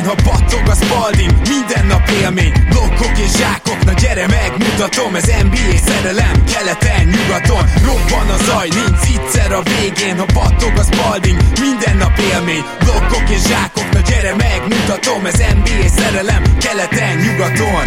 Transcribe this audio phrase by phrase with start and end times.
[0.00, 5.26] végén, ha battog a spalding Minden nap élmény, blokkok és zsákok Na gyere megmutatom, ez
[5.42, 11.38] NBA szerelem Keleten, nyugaton, robban a zaj Nincs egyszer a végén, ha battog a spalding
[11.60, 17.84] Minden nap élmény, blokkok és zsákok Na gyere megmutatom, ez NBA szerelem Keleten, nyugaton.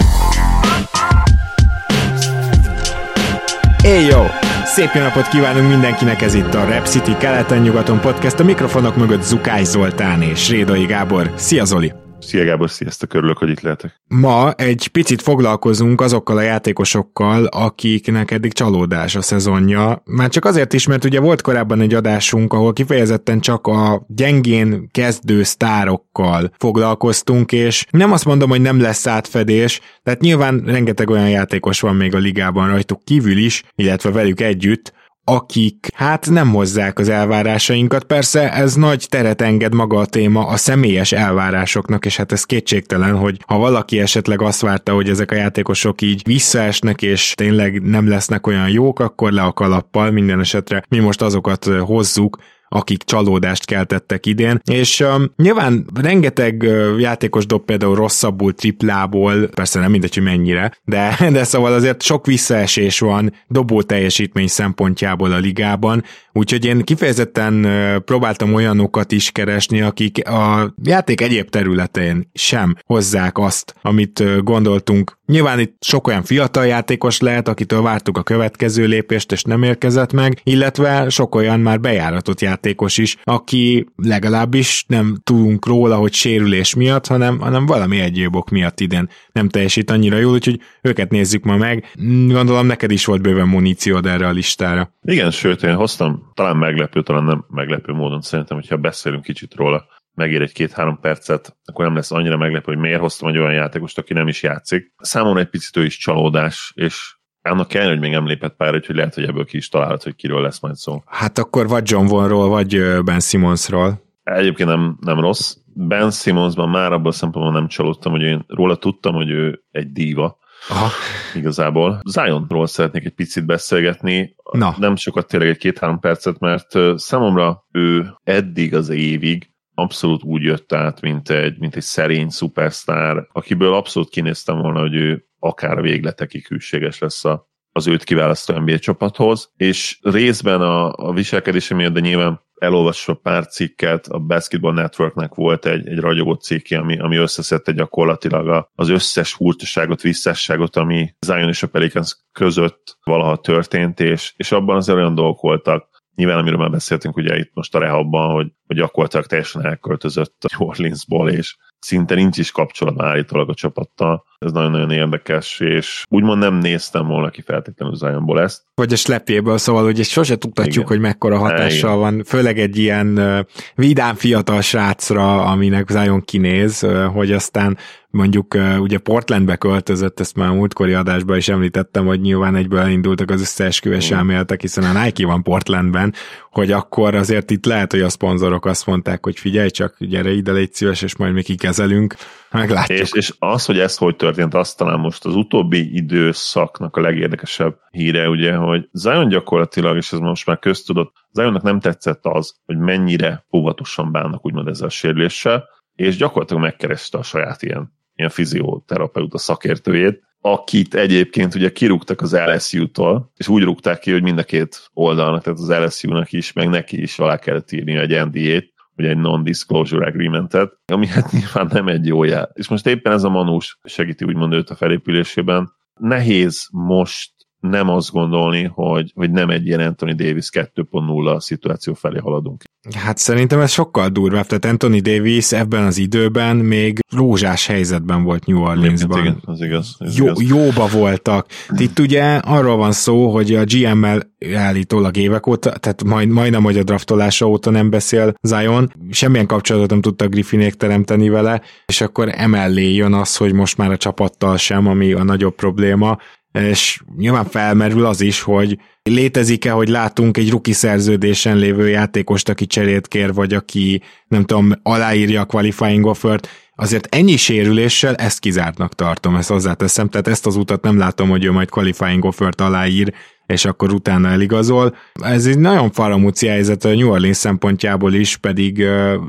[3.84, 4.26] Éj jó!
[4.66, 9.24] Szép jó napot kívánunk mindenkinek, ez itt a Rep City keleten-nyugaton podcast, a mikrofonok mögött
[9.24, 11.32] Zukály Zoltán és Rédai Gábor.
[11.36, 12.03] Szia Zoli!
[12.26, 14.02] Szia Gábor, sziasztok, örülök, hogy itt lehetek.
[14.08, 20.02] Ma egy picit foglalkozunk azokkal a játékosokkal, akiknek eddig csalódás a szezonja.
[20.06, 24.90] Már csak azért is, mert ugye volt korábban egy adásunk, ahol kifejezetten csak a gyengén
[24.92, 31.30] kezdő sztárokkal foglalkoztunk, és nem azt mondom, hogy nem lesz átfedés, tehát nyilván rengeteg olyan
[31.30, 37.00] játékos van még a ligában rajtuk kívül is, illetve velük együtt, akik hát nem hozzák
[37.00, 38.04] az elvárásainkat.
[38.04, 43.18] Persze ez nagy teret enged maga a téma a személyes elvárásoknak, és hát ez kétségtelen,
[43.18, 48.08] hogy ha valaki esetleg azt várta, hogy ezek a játékosok így visszaesnek, és tényleg nem
[48.08, 52.38] lesznek olyan jók, akkor le a kalappal, minden esetre mi most azokat hozzuk,
[52.74, 59.80] akik csalódást keltettek idén, és um, nyilván rengeteg uh, játékos dob például rosszabbul triplából, persze
[59.80, 65.38] nem mindegy, hogy mennyire, de, de szóval azért sok visszaesés van dobó teljesítmény szempontjából a
[65.38, 66.04] ligában,
[66.34, 67.68] úgyhogy én kifejezetten
[68.06, 75.18] próbáltam olyanokat is keresni, akik a játék egyéb területén sem hozzák azt, amit gondoltunk.
[75.26, 80.14] Nyilván itt sok olyan fiatal játékos lehet, akitől vártuk a következő lépést, és nem érkezett
[80.14, 86.76] meg, illetve sok olyan már bejáratott játékos is, aki legalábbis nem tudunk róla, hogy sérülés
[86.76, 91.44] miatt, hanem, hanem valami egyéb ok miatt idén nem teljesít annyira jól, úgyhogy őket nézzük
[91.44, 91.86] ma meg.
[92.28, 94.94] Gondolom neked is volt bőven muníciód erre a listára.
[95.02, 99.86] Igen, sőt, én hoztam talán meglepő, talán nem meglepő módon szerintem, hogyha beszélünk kicsit róla,
[100.14, 103.98] megér egy két-három percet, akkor nem lesz annyira meglepő, hogy miért hoztam egy olyan játékost,
[103.98, 104.94] aki nem is játszik.
[104.98, 108.96] Számomra egy picit ő is csalódás, és annak kell, hogy még nem lépett pár, hogy
[108.96, 111.04] lehet, hogy ebből ki is találhat, hogy kiről lesz majd szó.
[111.06, 114.02] Hát akkor vagy John Vonról, vagy Ben Simmonsról.
[114.24, 115.56] Egyébként nem, nem rossz.
[115.76, 119.92] Ben Simmonsban már abban a szempontból nem csalódtam, hogy én róla tudtam, hogy ő egy
[119.92, 120.38] díva,
[120.70, 120.90] Aha.
[121.36, 122.02] igazából.
[122.06, 124.76] Zionról szeretnék egy picit beszélgetni, Na.
[124.78, 130.74] nem sokat tényleg egy két-három percet, mert számomra ő eddig az évig abszolút úgy jött
[130.74, 136.48] át, mint egy, mint egy szerény szupersztár, akiből abszolút kinéztem volna, hogy ő akár végletekig
[136.48, 142.00] hűséges lesz a, az őt kiválasztó NBA csapathoz, és részben a, a viselkedése miatt, de
[142.00, 147.72] nyilván elolvasva pár cikket, a Basketball Networknek volt egy, egy ragyogó cikke, ami, ami összeszedte
[147.72, 154.52] gyakorlatilag az összes hurtaságot, visszásságot, ami Zion és a Pelicans között valaha történt, és, és
[154.52, 158.52] abban azért olyan dolgok voltak, Nyilván, amiről már beszéltünk ugye itt most a rehabban, hogy,
[158.68, 164.24] hogy gyakorlatilag teljesen elköltözött a Orleansból, és szinte nincs is kapcsolat állítólag a csapattal.
[164.40, 168.62] Ez nagyon-nagyon érdekes, és úgymond nem néztem volna ki feltétlenül Zionból ezt.
[168.76, 170.88] Vagy a slepjéből, szóval hogy sose tudhatjuk, Igen.
[170.88, 172.00] hogy mekkora hatással Igen.
[172.00, 173.40] van, főleg egy ilyen uh,
[173.76, 177.78] vidám fiatal srácra, aminek Zion kinéz, uh, hogy aztán
[178.10, 182.80] mondjuk uh, ugye Portlandbe költözött, ezt már a múltkori adásban is említettem, hogy nyilván egyből
[182.80, 186.14] elindultak az összeesküvés elméletek, hiszen a Nike van Portlandben,
[186.54, 190.52] hogy akkor azért itt lehet, hogy a szponzorok azt mondták, hogy figyelj csak, gyere ide,
[190.52, 192.16] légy szíves, és majd mi kikezelünk,
[192.52, 193.00] meglátjuk.
[193.00, 197.78] És, és az, hogy ez hogy történt, azt talán most az utóbbi időszaknak a legérdekesebb
[197.92, 202.78] híre, ugye, hogy Zion gyakorlatilag, és ez most már köztudott, Zionnak nem tetszett az, hogy
[202.78, 209.38] mennyire óvatosan bánnak úgymond ezzel a sérüléssel, és gyakorlatilag megkereste a saját ilyen, ilyen fizioterapeuta
[209.38, 214.90] szakértőjét, akit egyébként ugye kirúgtak az LSU-tól, és úgy rúgták ki, hogy mind a két
[214.94, 219.18] oldalnak, tehát az LSU-nak is, meg neki is alá kellett írni egy NDA-t, ugye egy
[219.18, 222.52] non-disclosure agreementet, ami hát nyilván nem egy jó jel.
[222.54, 225.72] És most éppen ez a manus segíti úgymond őt a felépülésében.
[226.00, 232.20] Nehéz most nem azt gondolni, hogy, hogy nem egy ilyen Anthony Davis 2.0 szituáció felé
[232.20, 232.64] haladunk.
[232.92, 238.46] Hát szerintem ez sokkal durvább, tehát Anthony Davis ebben az időben még rózsás helyzetben volt
[238.46, 239.20] New Orleansban.
[239.20, 239.96] Igen, az igaz.
[239.98, 240.42] Az Jó, igaz.
[240.42, 241.48] Jóba voltak.
[241.78, 246.78] Itt ugye arról van szó, hogy a GM-mel állítólag évek óta, tehát majd, majdnem, hogy
[246.78, 252.30] a draftolása óta nem beszél Zion, semmilyen kapcsolatot nem tudtak Griffinék teremteni vele, és akkor
[252.36, 256.18] emellé jön az, hogy most már a csapattal sem, ami a nagyobb probléma,
[256.60, 262.66] és nyilván felmerül az is, hogy létezik-e, hogy látunk egy ruki szerződésen lévő játékost, aki
[262.66, 268.96] cserét kér, vagy aki, nem tudom, aláírja a qualifying offert, azért ennyi sérüléssel ezt kizártnak
[268.96, 273.14] tartom, ezt hozzáteszem, tehát ezt az utat nem látom, hogy ő majd qualifying offert aláír
[273.46, 274.96] és akkor utána eligazol.
[275.14, 278.80] Ez egy nagyon faramúci helyzet a New Orleans szempontjából is, pedig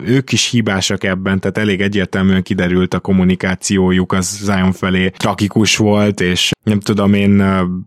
[0.04, 6.20] ők is hibásak ebben, tehát elég egyértelműen kiderült a kommunikációjuk az Zion felé tragikus volt,
[6.20, 7.44] és nem tudom én,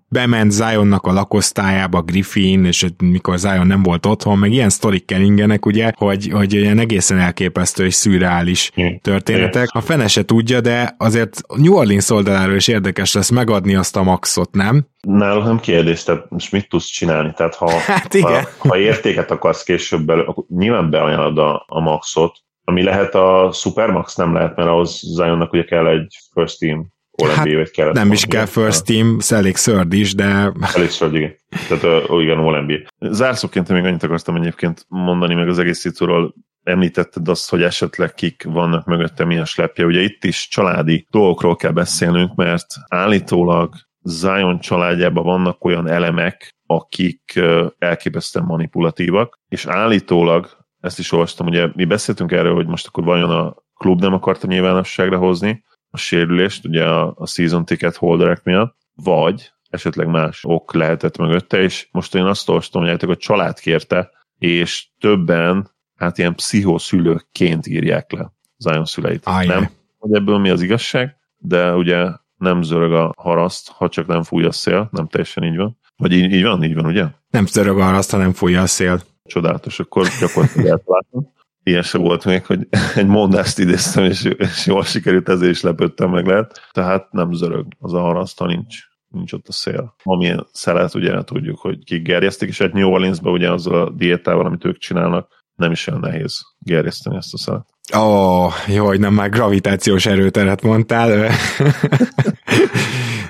[0.10, 5.66] bement Zionnak a lakosztályába Griffin, és mikor Zion nem volt otthon, meg ilyen sztorik keringenek,
[5.66, 8.72] ugye, hogy, hogy ilyen egészen elképesztő és szürreális
[9.02, 9.68] történetek.
[9.72, 14.04] A fene se tudja, de azért New Orleans oldaláról is érdekes lesz megadni azt a
[14.04, 14.88] maxot, nem?
[15.02, 17.34] Nálam nem kérdés, tehát most mit tudsz csinálni?
[17.36, 18.44] Tehát ha, hát igen.
[18.44, 23.52] ha, ha értéket akarsz később belőle, akkor nyilván beajánlod a, a maxot, ami lehet a
[23.54, 27.94] Supermax, nem lehet, mert ahhoz Zionnak ugye kell egy first team all hát vagy kellett.
[27.94, 30.54] Nem is kell first team, elég third is, de...
[30.74, 31.36] Elég third, igen.
[31.68, 33.10] Tehát uh, igen, NBA.
[33.12, 36.34] Zárszóként még annyit akartam egyébként mondani meg az egész szitúról,
[36.64, 39.86] említetted azt, hogy esetleg kik vannak mögötte, milyen slepje.
[39.86, 43.74] Ugye itt is családi dolgokról kell beszélnünk, mert állítólag
[44.08, 47.40] Zion családjában vannak olyan elemek, akik
[47.78, 53.30] elképesztően manipulatívak, és állítólag, ezt is olvastam, ugye mi beszéltünk erről, hogy most akkor vajon
[53.30, 58.78] a klub nem akarta nyilvánosságra hozni a sérülést, ugye a, a season ticket holderek miatt,
[58.96, 64.12] vagy esetleg más ok lehetett mögötte, és most én azt olvastam, hogy a család kérte,
[64.38, 69.26] és többen hát ilyen pszichoszülőként írják le Zion szüleit.
[69.26, 69.48] Ajj.
[69.48, 74.24] Nem, hogy ebből mi az igazság, de ugye nem zörög a haraszt, ha csak nem
[74.24, 75.78] fúj a szél, nem teljesen így van.
[75.96, 77.06] Vagy így, így van, így van, ugye?
[77.30, 79.02] Nem zörög a haraszt, ha nem fújja a szél.
[79.24, 81.36] Csodálatos, akkor gyakorlatilag eltaláltam.
[81.64, 86.10] Ilyen se volt még, hogy egy mondást idéztem, és, és jól sikerült, ezért is lepődtem
[86.10, 86.70] meg lehet.
[86.72, 89.96] Tehát nem zörög az a haraszt, ha nincs, nincs ott a szél.
[90.04, 94.46] Amilyen szelet, ugye tudjuk, hogy kik gerjesztik, és egy New Orleansban ugye azzal a diétával,
[94.46, 97.77] amit ők csinálnak, nem is olyan nehéz gerjeszteni ezt a szelet.
[97.96, 101.30] Ó, oh, jó, hogy nem már gravitációs erőteret mondtál.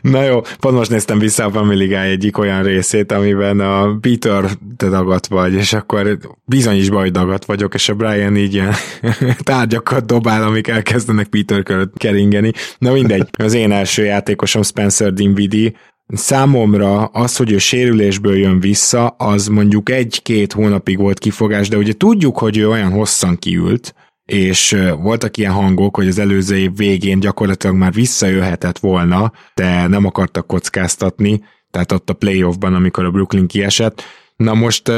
[0.02, 4.50] Na jó, pont most néztem vissza a Family Guy egyik olyan részét, amiben a Peter
[4.78, 8.74] te dagat vagy, és akkor bizony is dagat vagyok, és a Brian így ilyen
[9.44, 12.52] tárgyakat dobál, amik elkezdenek Peter körött keringeni.
[12.78, 15.72] Na mindegy, az én első játékosom Spencer Dinwiddie,
[16.14, 21.94] Számomra az, hogy ő sérülésből jön vissza, az mondjuk egy-két hónapig volt kifogás, de ugye
[21.94, 23.94] tudjuk, hogy ő olyan hosszan kiült,
[24.28, 30.06] és voltak ilyen hangok, hogy az előző év végén gyakorlatilag már visszajöhetett volna, de nem
[30.06, 34.04] akartak kockáztatni, tehát ott a playoffban, amikor a Brooklyn kiesett.
[34.36, 34.92] Na most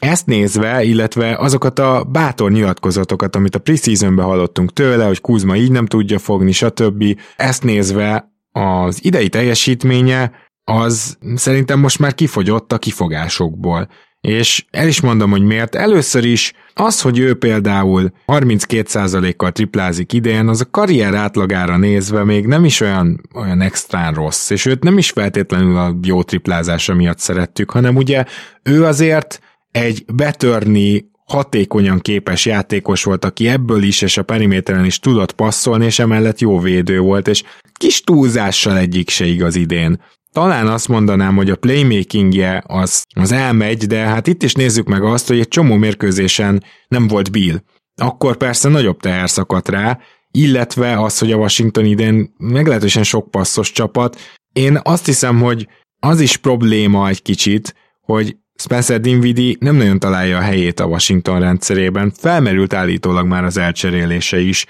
[0.00, 5.70] ezt nézve, illetve azokat a bátor nyilatkozatokat, amit a preseasonben hallottunk tőle, hogy Kuzma így
[5.70, 7.04] nem tudja fogni, stb.
[7.36, 10.32] Ezt nézve az idei teljesítménye
[10.64, 13.88] az szerintem most már kifogyott a kifogásokból.
[14.26, 15.74] És el is mondom, hogy miért.
[15.74, 22.46] Először is az, hogy ő például 32%-kal triplázik idén, az a karrier átlagára nézve még
[22.46, 27.18] nem is olyan, olyan extrán rossz, és őt nem is feltétlenül a jó triplázása miatt
[27.18, 28.24] szerettük, hanem ugye
[28.62, 29.40] ő azért
[29.70, 35.84] egy betörni hatékonyan képes játékos volt, aki ebből is és a periméteren is tudott passzolni,
[35.84, 40.00] és emellett jó védő volt, és kis túlzással egyik se igaz idén.
[40.36, 45.02] Talán azt mondanám, hogy a playmakingje az, az elmegy, de hát itt is nézzük meg
[45.02, 47.62] azt, hogy egy csomó mérkőzésen nem volt Bill.
[47.94, 49.98] Akkor persze nagyobb teher szakadt rá,
[50.30, 54.20] illetve az, hogy a Washington idén meglehetősen sok passzos csapat.
[54.52, 55.68] Én azt hiszem, hogy
[56.00, 61.40] az is probléma egy kicsit, hogy Spencer Dinwiddie nem nagyon találja a helyét a Washington
[61.40, 64.66] rendszerében, felmerült állítólag már az elcserélése is.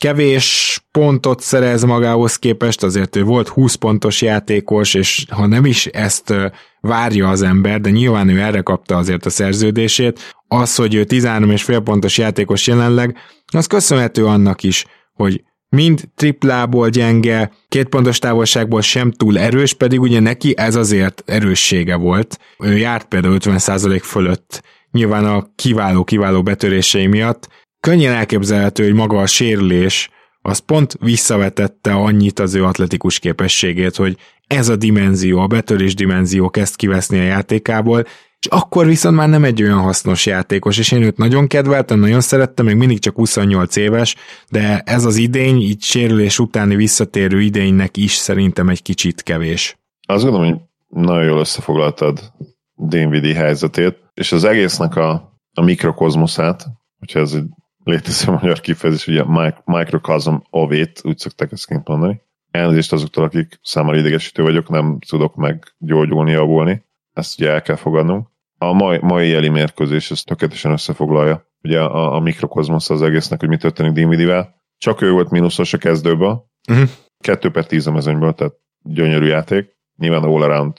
[0.00, 5.86] Kevés pontot szerez magához képest, azért ő volt 20 pontos játékos, és ha nem is
[5.86, 6.34] ezt
[6.80, 11.80] várja az ember, de nyilván ő erre kapta azért a szerződését, az, hogy ő 13,5
[11.84, 13.16] pontos játékos jelenleg,
[13.52, 20.00] az köszönhető annak is, hogy mind triplából gyenge, két pontos távolságból sem túl erős, pedig
[20.00, 22.38] ugye neki ez azért erőssége volt.
[22.58, 27.48] Ő járt például 50% fölött, nyilván a kiváló-kiváló betörései miatt.
[27.80, 30.10] Könnyen elképzelhető, hogy maga a sérülés
[30.42, 36.50] az pont visszavetette annyit az ő atletikus képességét, hogy ez a dimenzió, a betörés dimenzió
[36.50, 38.04] kezd kiveszni a játékából,
[38.40, 42.20] és akkor viszont már nem egy olyan hasznos játékos, és én őt nagyon kedveltem, nagyon
[42.20, 44.16] szerettem, még mindig csak 28 éves,
[44.50, 49.78] de ez az idény, így sérülés utáni visszatérő idénynek is szerintem egy kicsit kevés.
[50.06, 52.32] Azt gondolom, hogy nagyon jól összefoglaltad
[52.74, 56.66] Dinwiddie helyzetét, és az egésznek a, a mikrokozmoszát,
[56.98, 57.46] hogyha ez egy
[57.84, 59.24] létező magyar kifejezés, ugye
[59.64, 62.20] microcosm ovét, úgy szokták ezt mondani.
[62.50, 68.28] Elnézést azoktól, akik számára idegesítő vagyok, nem tudok meggyógyulni, javulni ezt ugye el kell fogadnunk.
[68.58, 71.48] A mai, mai jeli mérkőzés ezt tökéletesen összefoglalja.
[71.62, 74.54] Ugye a, a mikrokozmosz az egésznek, hogy mi történik Dinwiddie-vel.
[74.78, 76.50] Csak ő volt mínuszos a kezdőből.
[76.70, 76.88] Uh-huh.
[77.18, 79.76] 2 per 10 a mezőnyből, tehát gyönyörű játék.
[79.96, 80.78] Nyilván all around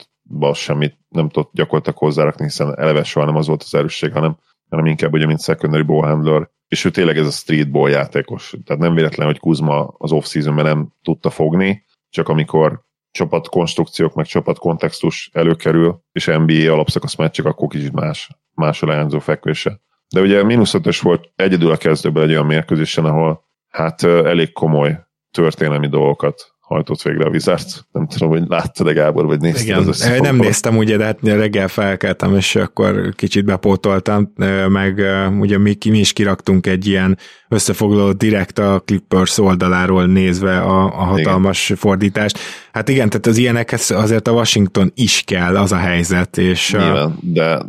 [0.52, 4.36] semmit nem tudott gyakorlatilag hozzárakni, hiszen eleve soha nem az volt az erősség, hanem,
[4.70, 8.54] hanem inkább ugye, mint secondary ball handler, és ő tényleg ez a street ball játékos.
[8.64, 15.30] Tehát nem véletlen, hogy Kuzma az off-seasonben nem tudta fogni, csak amikor csapatkonstrukciók, meg csapatkontextus
[15.32, 19.80] előkerül, és NBA alapszakasz meccsek, akkor kicsit más, más a leányzó fekvése.
[20.14, 24.98] De ugye mínusz ötös volt egyedül a kezdőben egy olyan mérkőzésen, ahol hát elég komoly
[25.30, 27.84] történelmi dolgokat hajtott végre a Wizards.
[27.92, 31.68] Nem tudom, hogy láttad-e Gábor, vagy nézted Igen, az Nem néztem ugye, de hát reggel
[31.68, 34.32] felkeltem, és akkor kicsit bepótoltam,
[34.68, 35.02] meg
[35.40, 37.18] ugye mi, mi is kiraktunk egy ilyen
[37.52, 41.76] összefoglaló direkt a Clippers oldaláról nézve a, a hatalmas igen.
[41.76, 42.38] fordítást.
[42.72, 46.72] Hát igen, tehát az ilyenekhez azért a Washington is kell, az a helyzet, és...
[46.72, 47.62] Nyilván, de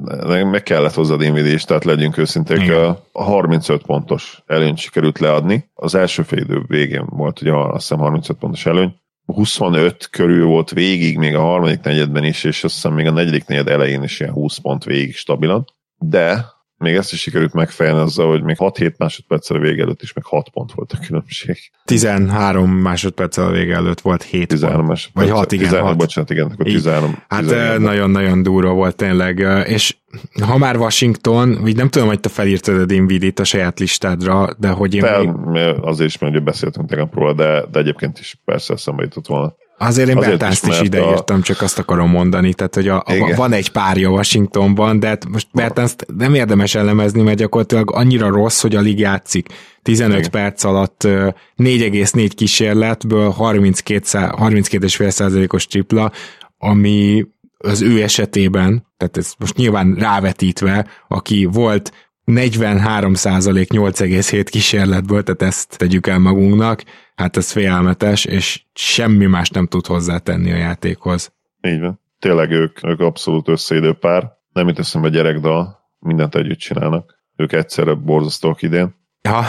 [0.51, 5.69] meg kellett hozzá Dinwiddie is, tehát legyünk őszinték, a 35 pontos előnyt sikerült leadni.
[5.73, 10.71] Az első fél idő végén volt ugye azt hiszem 35 pontos előny, 25 körül volt
[10.71, 14.19] végig, még a harmadik negyedben is, és azt hiszem még a negyedik negyed elején is
[14.19, 15.65] ilyen 20 pont végig stabilan,
[15.97, 16.45] de
[16.83, 20.23] még ezt is sikerült megfejelni azzal, hogy még 6-7 másodperccel a vége előtt is meg
[20.25, 21.57] 6 pont volt a különbség.
[21.85, 25.09] 13 másodperccel a vége előtt volt 7 13 pont.
[25.13, 25.63] Vagy 6, igen.
[25.63, 25.97] 13, 6.
[25.97, 27.23] Bocsánat, igen, akkor 13.
[27.27, 27.45] Hát
[27.79, 29.95] nagyon-nagyon durva volt tényleg, és
[30.41, 34.69] ha már Washington, így nem tudom, hogy te felírtad a Dinvidit a saját listádra, de
[34.69, 35.75] hogy én Fel, még...
[35.81, 39.55] Azért is, mert beszéltünk tegnap róla, de, de egyébként is persze eszembe jutott volna.
[39.87, 41.41] Azért én Bertánzt is, is ideírtam, a...
[41.41, 45.47] csak azt akarom mondani, tehát hogy a, a, van egy párja Washingtonban, de hát most
[45.53, 49.47] Bertánzt nem érdemes elemezni, mert gyakorlatilag annyira rossz, hogy alig játszik.
[49.81, 50.29] 15 Igen.
[50.31, 56.11] perc alatt 4,4 kísérletből 32,5 32 százalékos tripla,
[56.57, 57.25] ami
[57.57, 61.91] az ő esetében, tehát ez most nyilván rávetítve, aki volt
[62.23, 66.83] 43 százalék 8,7 kísérletből, tehát ezt tegyük el magunknak,
[67.15, 71.33] hát ez félelmetes, és semmi más nem tud hozzátenni a játékhoz.
[71.61, 71.99] Így van.
[72.19, 74.31] Tényleg ők, ők abszolút összeidő pár.
[74.51, 77.21] Nem itt eszembe gyerekdal, mindent együtt csinálnak.
[77.35, 78.95] Ők egyszerre borzasztóak idén.
[79.21, 79.43] Ja.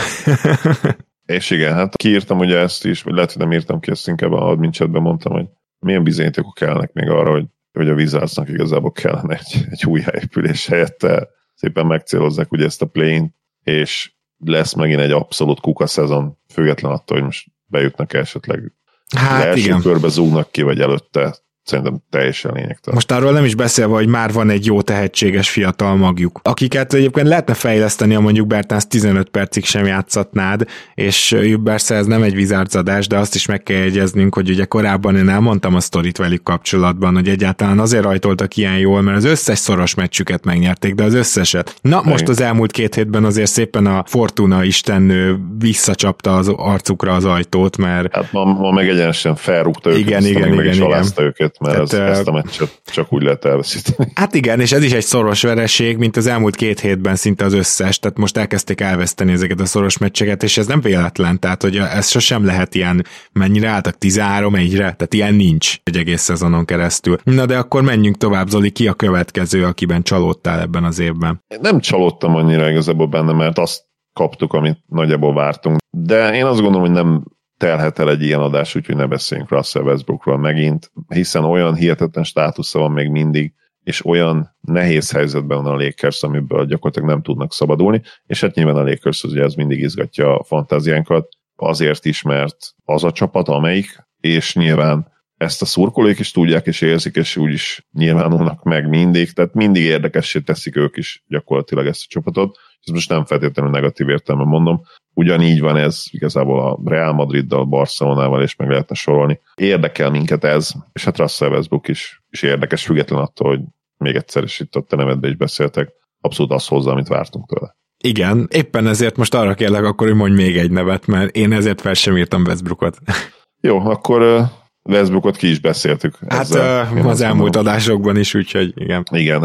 [1.37, 4.33] és igen, hát kiírtam ugye ezt is, vagy lehet, hogy nem írtam ki, ezt inkább
[4.33, 5.47] a admin mondtam, hogy
[5.79, 10.67] milyen bizonyítékok kellnek még arra, hogy, hogy a Wizardsnak igazából kellene egy, egy új helyépülés
[10.67, 13.27] helyette szépen megcélozzák ugye ezt a plane
[13.63, 14.13] és
[14.45, 18.73] lesz megint egy abszolút kuka szezon, független attól, hogy most bejutnak esetleg
[19.17, 19.81] hát első igen.
[19.81, 22.95] körbe zúgnak ki, vagy előtte szerintem teljesen lényegtelen.
[22.95, 27.29] Most arról nem is beszélve, hogy már van egy jó tehetséges fiatal magjuk, akiket egyébként
[27.29, 33.07] lehetne fejleszteni, a mondjuk Bertánsz 15 percig sem játszatnád, és persze ez nem egy vizárzadás,
[33.07, 37.15] de azt is meg kell jegyeznünk, hogy ugye korábban én elmondtam a sztorit velük kapcsolatban,
[37.15, 41.75] hogy egyáltalán azért rajtoltak ilyen jól, mert az összes szoros meccsüket megnyerték, de az összeset.
[41.83, 47.25] Na, most az elmúlt két hétben azért szépen a Fortuna istennő visszacsapta az arcukra az
[47.25, 48.15] ajtót, mert...
[48.15, 51.03] Hát ma, ma meg egyenesen felrúgta őket, igen, igen, igen, igen.
[51.17, 54.13] őket őket, mert Tehát, ez, ezt a meccset csak úgy lehet elveszíteni.
[54.15, 57.53] Hát igen, és ez is egy szoros vereség, mint az elmúlt két hétben szinte az
[57.53, 61.77] összes, tehát most elkezdték elveszteni ezeket a szoros meccseket, és ez nem véletlen, tehát hogy
[61.77, 67.17] ez sosem lehet ilyen, mennyire álltak 13 egyre, tehát ilyen nincs egy egész szezonon keresztül.
[67.25, 71.43] Na de akkor menjünk tovább, Zoli, ki a következő, akiben csalódtál ebben az évben?
[71.61, 73.83] Nem csalódtam annyira igazából benne, mert azt
[74.13, 75.79] kaptuk, amit nagyjából vártunk.
[75.91, 77.25] De én azt gondolom, hogy nem
[77.57, 82.79] telhet el egy ilyen adás, úgyhogy ne beszéljünk Russell Westbrookról megint, hiszen olyan hihetetlen státusza
[82.79, 88.03] van még mindig, és olyan nehéz helyzetben van a Lakers, amiből gyakorlatilag nem tudnak szabadulni,
[88.27, 93.05] és hát nyilván a Lakers ugye ez mindig izgatja a fantáziánkat, azért is, mert az
[93.05, 97.87] a csapat, amelyik, és nyilván ezt a szurkolók is tudják és érzik, és úgy is
[97.93, 103.09] nyilvánulnak meg mindig, tehát mindig érdekessé teszik ők is gyakorlatilag ezt a csapatot, ez most
[103.09, 104.83] nem feltétlenül negatív értelme mondom,
[105.15, 109.41] ugyanígy van ez igazából a Real Madriddal, Barcelonával, és meg lehetne sorolni.
[109.55, 113.61] Érdekel minket ez, és hát Russell Westbrook is, is érdekes, független attól, hogy
[113.97, 117.77] még egyszer is itt a te nevedbe is beszéltek, abszolút az hozzá, amit vártunk tőle.
[118.05, 121.81] Igen, éppen ezért most arra kérlek akkor, hogy mondj még egy nevet, mert én ezért
[121.81, 122.99] fel sem írtam Westbrookot.
[123.61, 124.49] Jó, akkor
[124.83, 126.19] Westbrookot ki is beszéltük.
[126.29, 129.03] Hát ezzel, az elmúlt adásokban is, úgyhogy igen.
[129.11, 129.41] Igen,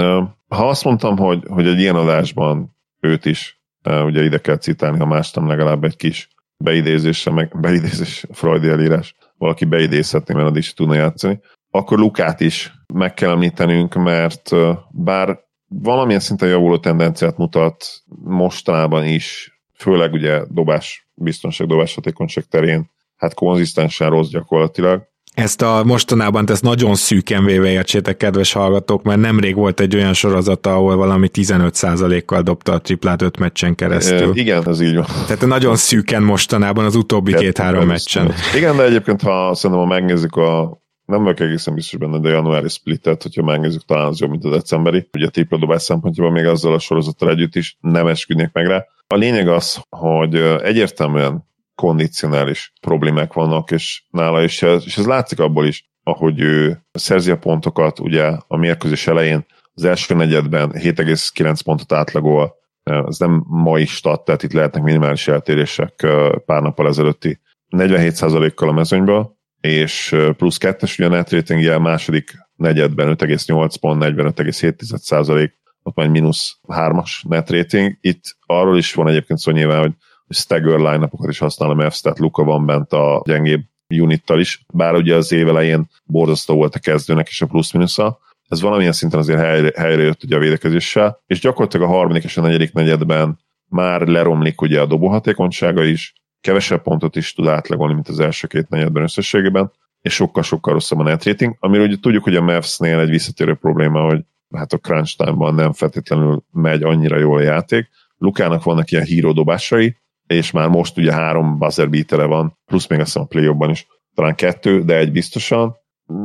[0.47, 3.58] ha azt mondtam, hogy, hogy egy ilyen adásban őt is
[3.89, 9.15] ugye ide kell citálni, ha más nem legalább egy kis beidézésre, meg beidézés, Freudi elírás,
[9.37, 11.39] valaki beidézhetné, mert is tudna játszani,
[11.71, 14.51] akkor Lukát is meg kell említenünk, mert
[14.89, 17.85] bár valamilyen szinten javuló tendenciát mutat
[18.23, 25.08] mostanában is, főleg ugye dobás, biztonság, dobás hatékonyság terén, hát konzisztensen rossz gyakorlatilag,
[25.39, 30.13] ezt a mostanában ezt nagyon szűken véve értsétek, kedves hallgatók, mert nemrég volt egy olyan
[30.13, 34.29] sorozata, ahol valami 15%-kal dobta a triplát öt meccsen keresztül.
[34.29, 35.05] E, igen, ez így van.
[35.27, 38.33] Tehát nagyon szűken mostanában az utóbbi két-három meccsen.
[38.55, 42.67] Igen, de egyébként, ha szerintem ha megnézzük a nem vagyok egészen biztos benne, de januári
[42.67, 45.09] splittet, hogyha megnézzük, talán az jobb, mint a decemberi.
[45.13, 48.85] Ugye a tripla dobás szempontjából még azzal a sorozattal együtt is nem esküdnék meg rá.
[49.07, 51.48] A lényeg az, hogy egyértelműen
[51.79, 57.37] kondicionális problémák vannak, és nála is, és ez látszik abból is, ahogy ő szerzi a
[57.37, 64.25] pontokat, ugye a mérkőzés elején az első negyedben 7,9 pontot átlagol, ez nem mai stat,
[64.25, 66.07] tehát itt lehetnek minimális eltérések
[66.45, 72.31] pár nappal ezelőtti 47%-kal a mezőnyből, és plusz kettes ugye a net ratingje a második
[72.55, 75.51] negyedben 5,8 pont, 45,7%,
[75.83, 77.97] ott majd mínusz 3-as net rating.
[78.01, 79.93] Itt arról is van egyébként szó nyilván, hogy
[80.29, 84.95] stagger line is használ a Mavs, tehát Luka van bent a gyengébb unittal is, bár
[84.95, 88.19] ugye az év elején borzasztó volt a kezdőnek és a plusz-minusza,
[88.49, 92.37] ez valamilyen szinten azért helyre, helyre jött ugye a védekezéssel, és gyakorlatilag a harmadik és
[92.37, 98.07] a negyedik negyedben már leromlik ugye a dobóhatékonysága is, kevesebb pontot is tud átlagolni, mint
[98.07, 99.71] az első két negyedben összességében,
[100.01, 104.01] és sokkal-sokkal rosszabb a net rating, amiről ugye tudjuk, hogy a Mavs-nél egy visszatérő probléma,
[104.01, 104.23] hogy
[104.55, 107.89] hát a crunch time-ban nem feltétlenül megy annyira jól a játék.
[108.17, 109.97] Lukának vannak ilyen híró dobásai,
[110.33, 113.87] és már most ugye három buzzer beatere van, plusz még azt hiszem a play is,
[114.13, 115.75] talán kettő, de egy biztosan,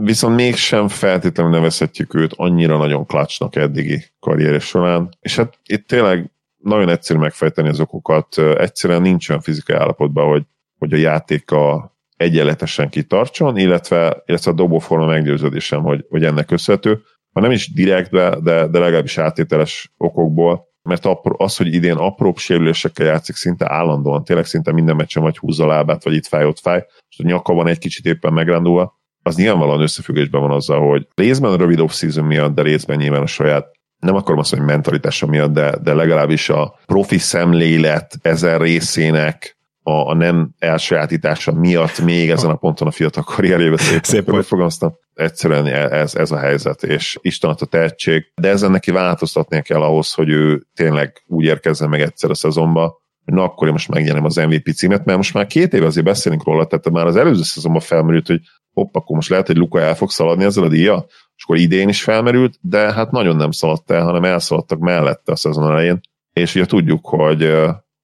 [0.01, 6.31] viszont mégsem feltétlenül nevezhetjük őt annyira nagyon klacsnak eddigi karrieres során, és hát itt tényleg
[6.57, 10.43] nagyon egyszerű megfejteni az okokat, egyszerűen nincs olyan fizikai állapotban, hogy,
[10.79, 17.41] hogy a játéka egyenletesen kitartson, illetve, illetve a dobóforma meggyőződésem, hogy, hogy ennek köszönhető, ha
[17.41, 23.37] nem is direkt, de, de, legalábbis átételes okokból, mert az, hogy idén apróbb sérülésekkel játszik
[23.37, 26.87] szinte állandóan, tényleg szinte minden meccsen vagy húzza a lábát, vagy itt fáj, ott fáj,
[27.09, 31.53] és a nyaka van egy kicsit éppen megrendulva, az nyilvánvalóan összefüggésben van azzal, hogy részben
[31.53, 33.67] a rövid off-season miatt, de részben nyilván a saját
[33.99, 39.57] nem akarom azt mondani, hogy mentalitása miatt, de, de legalábbis a profi szemlélet ezen részének
[39.83, 44.93] a, a nem elsajátítása miatt még ezen a ponton a fiatal karrierjébe szépen, szépen fogalmaztam.
[45.15, 49.83] Egyszerűen e, ez, ez a helyzet, és Isten a tehetség, de ezen neki változtatnia kell
[49.83, 53.89] ahhoz, hogy ő tényleg úgy érkezzen meg egyszer a szezonba, hogy na akkor én most
[53.89, 57.17] megnyerem az MVP címet, mert most már két éve azért beszélünk róla, tehát már az
[57.17, 58.41] előző szezonban felmerült, hogy
[58.73, 61.05] hopp, akkor most lehet, hogy Luka el fog szaladni ezzel a díja,
[61.37, 65.37] és akkor idén is felmerült, de hát nagyon nem szaladt el, hanem elszaladtak mellette a
[65.37, 66.01] szezon elején,
[66.33, 67.53] és ugye tudjuk, hogy,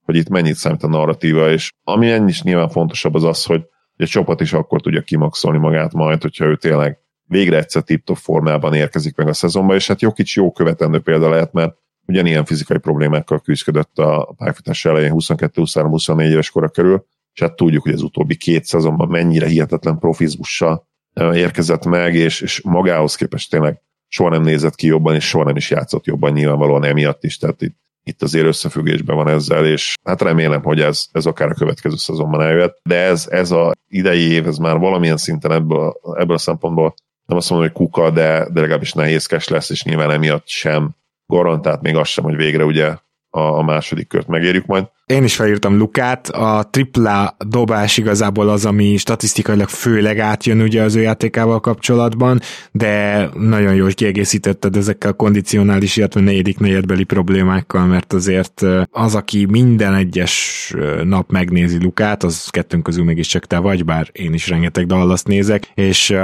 [0.05, 3.63] hogy itt mennyit számít a narratíva, és ami ennyi is nyilván fontosabb az az, hogy
[4.03, 8.75] a csapat is akkor tudja kimaxolni magát majd, hogyha ő tényleg végre egyszer tip formában
[8.75, 11.75] érkezik meg a szezonba, és hát jó kicsi jó követendő példa lehet, mert
[12.07, 17.93] ugyanilyen fizikai problémákkal küzdött a pályafutás elején 22-23-24 éves kora körül, és hát tudjuk, hogy
[17.93, 24.31] az utóbbi két szezonban mennyire hihetetlen profizmussal érkezett meg, és, és magához képest tényleg soha
[24.31, 27.77] nem nézett ki jobban, és soha nem is játszott jobban nyilvánvalóan emiatt is, tehát itt,
[28.05, 32.41] itt azért összefüggésben van ezzel, és hát remélem, hogy ez, ez akár a következő szezonban
[32.41, 36.95] eljöhet, de ez, ez a idei év, ez már valamilyen szinten ebből, ebből a szempontból
[37.27, 40.91] nem azt mondom, hogy kuka, de, de legalábbis nehézkes lesz, és nyilván emiatt sem
[41.27, 42.97] garantált még az sem, hogy végre ugye
[43.31, 44.85] a, második kört megérjük majd.
[45.07, 50.95] Én is felírtam Lukát, a tripla dobás igazából az, ami statisztikailag főleg átjön ugye az
[50.95, 52.41] ő játékával kapcsolatban,
[52.73, 59.47] de nagyon jól kiegészítetted ezekkel a kondicionális, illetve negyedik negyedbeli problémákkal, mert azért az, aki
[59.51, 64.87] minden egyes nap megnézi Lukát, az kettőnk közül mégiscsak te vagy, bár én is rengeteg
[64.87, 66.15] dallaszt nézek, és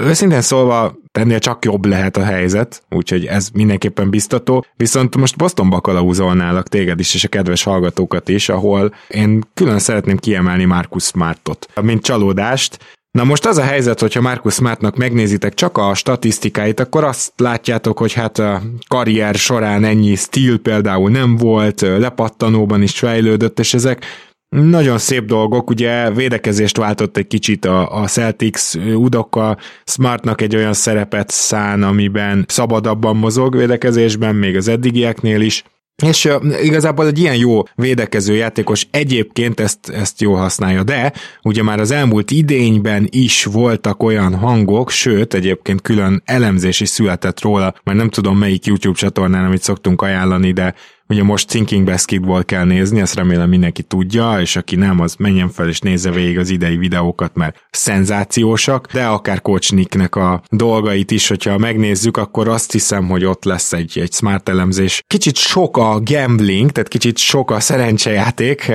[0.00, 4.64] őszintén szólva ennél csak jobb lehet a helyzet, úgyhogy ez mindenképpen biztató.
[4.76, 10.16] Viszont most Bostonba kalauzolnálak téged is, és a kedves hallgatókat is, ahol én külön szeretném
[10.16, 12.78] kiemelni Marcus Smartot, mint csalódást,
[13.10, 17.98] Na most az a helyzet, hogyha Marcus Smartnak megnézitek csak a statisztikáit, akkor azt látjátok,
[17.98, 24.04] hogy hát a karrier során ennyi stíl például nem volt, lepattanóban is fejlődött, és ezek
[24.56, 30.72] nagyon szép dolgok, ugye védekezést váltott egy kicsit a, a Celtics, Udoka Smartnak egy olyan
[30.72, 35.64] szerepet szán, amiben szabadabban mozog védekezésben, még az eddigieknél is,
[36.02, 36.28] és
[36.62, 41.90] igazából egy ilyen jó védekező játékos egyébként ezt, ezt jól használja, de ugye már az
[41.90, 48.08] elmúlt idényben is voltak olyan hangok, sőt egyébként külön elemzés is született róla, mert nem
[48.08, 50.74] tudom melyik YouTube csatornán, amit szoktunk ajánlani, de
[51.10, 55.48] Ugye most Thinking Basketball kell nézni, ezt remélem mindenki tudja, és aki nem, az menjen
[55.48, 61.28] fel és nézze végig az idei videókat, mert szenzációsak, de akár Coach a dolgait is,
[61.28, 65.02] hogyha megnézzük, akkor azt hiszem, hogy ott lesz egy, egy smart elemzés.
[65.06, 68.72] Kicsit sok a gambling, tehát kicsit sok a szerencsejáték,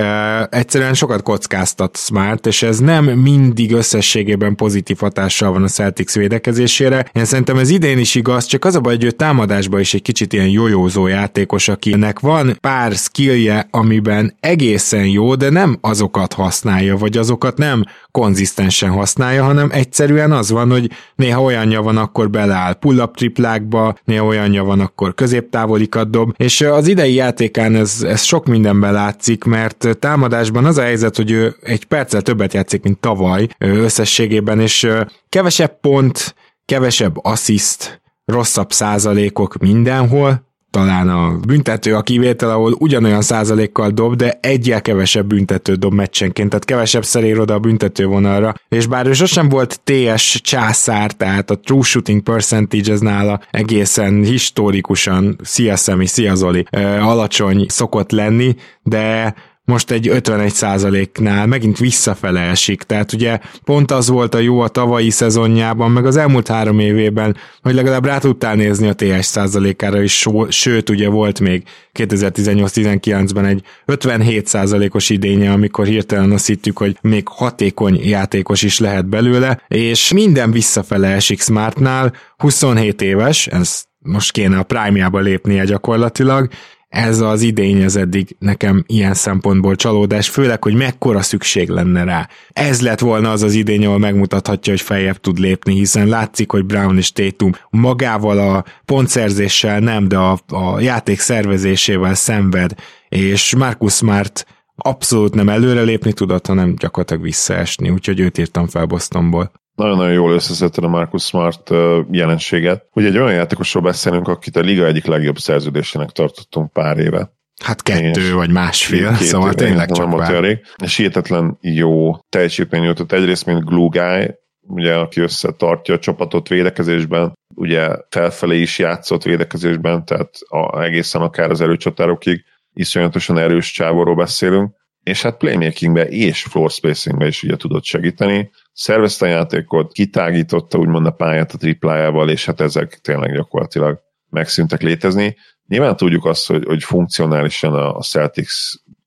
[0.50, 7.10] egyszerűen sokat kockáztat smart, és ez nem mindig összességében pozitív hatással van a Celtics védekezésére.
[7.14, 10.02] Én szerintem ez idén is igaz, csak az a baj, hogy ő támadásban is egy
[10.02, 16.98] kicsit ilyen jójózó játékos, akinek van pár skillje, amiben egészen jó, de nem azokat használja,
[16.98, 22.74] vagy azokat nem konzisztensen használja, hanem egyszerűen az van, hogy néha olyanja van, akkor beleáll
[22.74, 28.46] pull-up triplákba, néha olyanja van, akkor középtávolikat dob, és az idei játékán ez, ez sok
[28.46, 33.48] mindenben látszik, mert támadásban az a helyzet, hogy ő egy perccel többet játszik, mint tavaly
[33.58, 34.88] összességében, és
[35.30, 36.36] kevesebb pont,
[36.66, 40.44] kevesebb assziszt, rosszabb százalékok mindenhol,
[40.76, 46.50] talán a büntető a kivétel, ahol ugyanolyan százalékkal dob, de egyel kevesebb büntető dob meccsenként,
[46.50, 51.50] tehát kevesebb ér oda a büntető vonalra, és bár ő sosem volt TS császár, tehát
[51.50, 56.66] a true shooting percentage az nála egészen historikusan, szia Szemi, szia Zoli,
[57.00, 59.36] alacsony szokott lenni, de
[59.66, 65.10] most egy 51%-nál megint visszafele esik, tehát ugye pont az volt a jó a tavalyi
[65.10, 70.26] szezonjában, meg az elmúlt három évében, hogy legalább rá tudtál nézni a TS százalékára is,
[70.50, 78.00] sőt ugye volt még 2018-19-ben egy 57%-os idénye, amikor hirtelen azt hittük, hogy még hatékony
[78.04, 84.64] játékos is lehet belőle, és minden visszafele esik Smartnál, 27 éves, ez most kéne a
[84.64, 86.50] prime-jába lépnie gyakorlatilag,
[86.96, 92.30] ez az idény az eddig nekem ilyen szempontból csalódás, főleg, hogy mekkora szükség lenne rá.
[92.54, 96.66] Ez lett volna az az idény, ahol megmutathatja, hogy feljebb tud lépni, hiszen látszik, hogy
[96.66, 102.74] Brown és Tatum magával a pontszerzéssel nem, de a, a játék szervezésével szenved,
[103.10, 109.52] és Marcus Smart abszolút nem előrelépni tudott, hanem gyakorlatilag visszaesni, úgyhogy őt írtam fel Bostonból
[109.76, 111.70] nagyon-nagyon jól összeszedted a Marcus Smart
[112.12, 112.86] jelenséget.
[112.94, 117.34] Ugye egy olyan játékosról beszélünk, akit a liga egyik legjobb szerződésének tartottunk pár éve.
[117.64, 120.60] Hát kettő és vagy másfél, két, szóval két, tényleg csak elég.
[120.84, 124.36] És hihetetlen jó teljesítmény jutott egyrészt, mint glue guy,
[124.68, 131.50] ugye, aki összetartja a csapatot védekezésben, ugye felfelé is játszott védekezésben, tehát a, egészen akár
[131.50, 134.76] az előcsatárokig iszonyatosan erős csávorról beszélünk,
[135.06, 138.52] és hát playmakingbe és floor spacingbe is ugye tudott segíteni.
[138.74, 144.82] Szervezte a játékot, kitágította úgymond a pályát a triplájával, és hát ezek tényleg gyakorlatilag megszűntek
[144.82, 145.36] létezni.
[145.68, 148.54] Nyilván tudjuk azt, hogy, hogy funkcionálisan a Celtics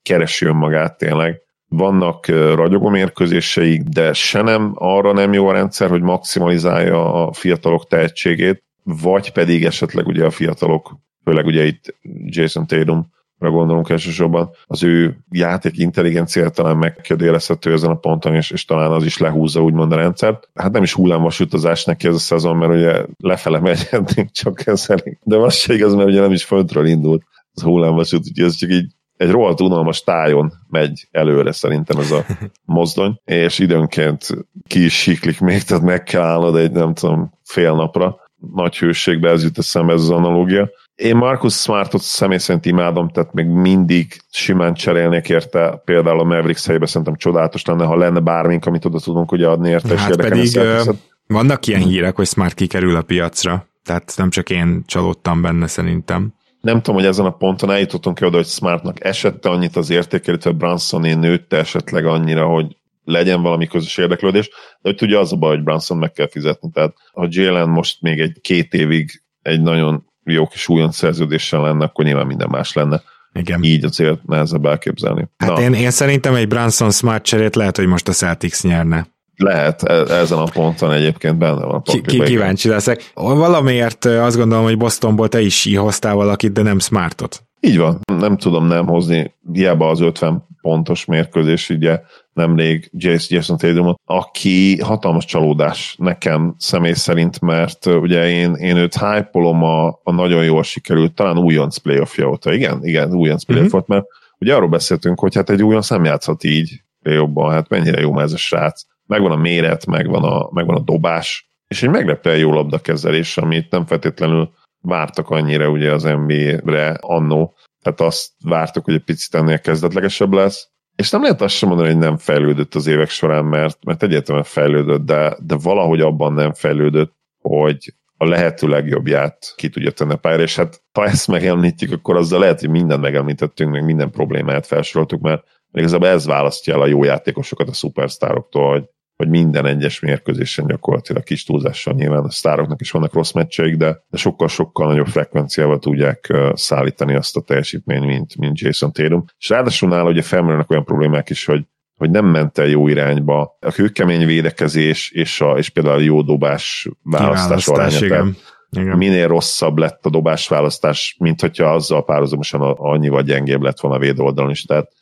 [0.03, 6.03] keresi önmagát tényleg, vannak ragyogó mérkőzéseik, de se nem arra nem jó a rendszer, hogy
[6.03, 13.17] maximalizálja a fiatalok tehetségét, vagy pedig esetleg ugye a fiatalok, főleg ugye itt Jason Tatum
[13.39, 19.05] gondolunk elsősorban, az ő játék intelligencia talán megkérdőjelezhető ezen a ponton, és, és talán az
[19.05, 20.49] is lehúzza úgymond a rendszert.
[20.55, 25.19] Hát nem is hullámvasutazás neki ez a szezon, mert ugye lefele megy eddig csak kezelik.
[25.23, 27.23] De az se igaz, mert ugye nem is földről indult
[27.55, 32.25] az hullámvasút, úgyhogy ez csak így egy rohadt unalmas tájon megy előre szerintem ez a
[32.65, 34.29] mozdony, és időnként
[34.67, 38.17] ki is siklik még, tehát meg kell állnod egy nem tudom fél napra.
[38.55, 40.71] Nagy hőségbe ez jut eszembe ez az analógia.
[40.99, 46.67] Én Marcus Smartot személy szerint imádom, tehát még mindig simán cserélnék érte, például a Mavericks
[46.67, 49.99] helyébe szerintem csodálatos lenne, ha lenne bármink, amit oda tudunk ugye adni érte.
[49.99, 50.83] Hát pedig ö,
[51.27, 56.35] vannak ilyen hírek, hogy Smart kikerül a piacra, tehát nem csak én csalódtam benne szerintem.
[56.61, 60.51] Nem tudom, hogy ezen a ponton eljutottunk oda, hogy Smartnak esette annyit az érték, illetve
[60.51, 65.55] Bransoné nőtte esetleg annyira, hogy legyen valami közös érdeklődés, de hogy tudja az a baj,
[65.55, 66.71] hogy Branson meg kell fizetni.
[66.73, 71.85] Tehát ha Jalen most még egy két évig egy nagyon jó kis újon szerződéssel lenne,
[71.85, 73.03] akkor nyilván minden más lenne.
[73.33, 73.63] Igen.
[73.63, 75.29] Így azért nehezebb elképzelni.
[75.37, 75.61] Hát Na.
[75.61, 79.07] én, én szerintem egy Branson Smart cserét lehet, hogy most a Celtics nyerne.
[79.37, 83.11] Lehet, e, ezen a ponton egyébként benne van a Ki, Kíváncsi leszek.
[83.15, 87.43] Valamiért azt gondolom, hogy Bostonból te is hoztál valakit, de nem Smartot.
[87.61, 92.01] Így van, nem tudom nem hozni, hiába az 50 pontos mérkőzés, ugye
[92.39, 99.39] nemrég Jason Tatum, aki hatalmas csalódás nekem személy szerint, mert ugye én, én őt hype
[99.39, 103.73] a, a nagyon jól sikerült, talán újonc playoffja óta, igen, igen, újonc playoff uh-huh.
[103.73, 104.05] volt, mert
[104.39, 108.33] ugye arról beszéltünk, hogy hát egy újonc nem játszhat így jobban, hát mennyire jó ez
[108.33, 108.83] a srác.
[109.07, 113.87] Megvan a méret, megvan a, megvan a dobás, és egy meglepően jó labdakezelés, amit nem
[113.87, 120.33] feltétlenül vártak annyira ugye az NBA-re annó, tehát azt vártuk, hogy egy picit ennél kezdetlegesebb
[120.33, 120.69] lesz,
[120.99, 124.47] és nem lehet azt sem mondani, hogy nem fejlődött az évek során, mert, mert egyértelműen
[124.47, 130.17] fejlődött, de, de valahogy abban nem fejlődött, hogy a lehető legjobbját ki tudja tenni a
[130.17, 134.67] pályára, és hát ha ezt megemlítjük, akkor azzal lehet, hogy mindent megemlítettünk, meg minden problémáját
[134.67, 138.85] felsoroltuk, mert igazából ez választja el a jó játékosokat a szupersztároktól, hogy
[139.19, 144.05] hogy minden egyes mérkőzésen gyakorlatilag kis túlzással nyilván a sztároknak is vannak rossz meccseik, de,
[144.11, 149.25] de sokkal-sokkal nagyobb frekvenciával tudják szállítani azt a teljesítményt, mint, mint Jason Tatum.
[149.39, 153.57] És ráadásul nála ugye felmerülnek olyan problémák is, hogy hogy nem ment el jó irányba.
[153.61, 158.27] A kőkemény védekezés és, a, és például a jó dobás választás aránya.
[158.71, 158.97] Igen.
[158.97, 164.23] minél rosszabb lett a dobásválasztás, mint hogyha azzal párhuzamosan annyival gyengébb lett volna a védő
[164.23, 164.65] oldalon is.
[164.65, 164.93] Tehát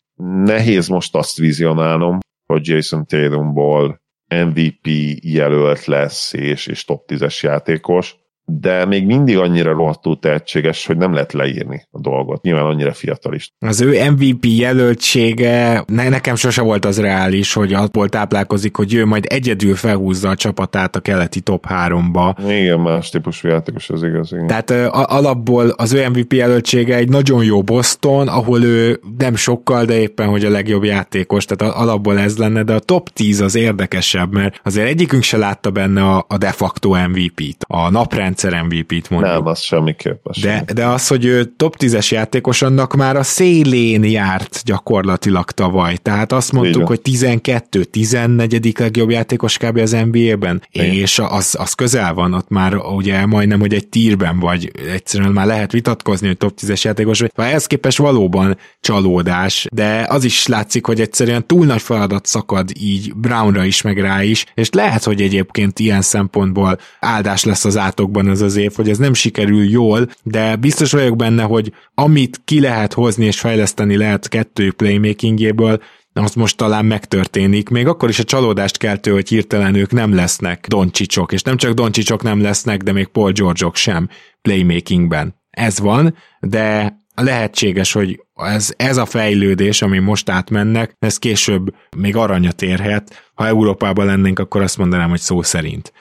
[0.44, 4.86] nehéz most azt vizionálnom, hogy Jason Tatumból MVP
[5.22, 8.16] jelölt lesz, és, és top 10-es játékos,
[8.48, 12.42] de még mindig annyira rohadtul tehetséges, hogy nem lehet leírni a dolgot.
[12.42, 13.52] Nyilván annyira fiatal is.
[13.58, 19.04] Az ő MVP jelöltsége ne, nekem sose volt az reális, hogy abból táplálkozik, hogy ő
[19.04, 22.36] majd egyedül felhúzza a csapatát a keleti top 3-ba.
[22.48, 24.32] Igen, más típusú játékos, az igaz.
[24.32, 24.46] Igen.
[24.46, 29.84] Tehát a, alapból az ő MVP jelöltsége egy nagyon jó Boston, ahol ő nem sokkal,
[29.84, 33.54] de éppen, hogy a legjobb játékos, tehát alapból ez lenne, de a top 10 az
[33.54, 37.64] érdekesebb, mert azért egyikünk se látta benne a, a de facto MVP-t.
[37.68, 39.32] A naprend rendszer MVP-t mondjuk.
[39.32, 40.20] Nem, az semmiképp.
[40.22, 45.50] Az de, de az, hogy ő top 10-es játékos, annak már a szélén járt gyakorlatilag
[45.50, 45.96] tavaly.
[45.96, 46.86] Tehát azt mondtuk, Igen.
[46.86, 48.78] hogy 12, 14.
[48.78, 49.78] legjobb játékos kb.
[49.78, 50.92] az NBA-ben, Igen.
[50.92, 55.46] és az, az közel van, ott már ugye majdnem, hogy egy tírben vagy, egyszerűen már
[55.46, 57.30] lehet vitatkozni, hogy top 10-es játékos vagy.
[57.34, 63.14] Ehhez képest valóban csalódás, de az is látszik, hogy egyszerűen túl nagy feladat szakad így
[63.14, 68.25] Brownra is, meg rá is, és lehet, hogy egyébként ilyen szempontból áldás lesz az átokban
[68.26, 72.40] van ez az év, hogy ez nem sikerül jól, de biztos vagyok benne, hogy amit
[72.44, 78.18] ki lehet hozni és fejleszteni lehet kettő playmakingjéből, az most talán megtörténik, még akkor is
[78.18, 82.82] a csalódást keltő, hogy hirtelen ők nem lesznek Doncsicsok, és nem csak Doncsicsok nem lesznek,
[82.82, 84.08] de még Paul Georgeok sem
[84.42, 85.34] playmakingben.
[85.50, 92.16] Ez van, de lehetséges, hogy ez, ez a fejlődés, ami most átmennek, ez később még
[92.16, 93.30] aranyat érhet.
[93.34, 95.92] Ha Európában lennénk, akkor azt mondanám, hogy szó szerint.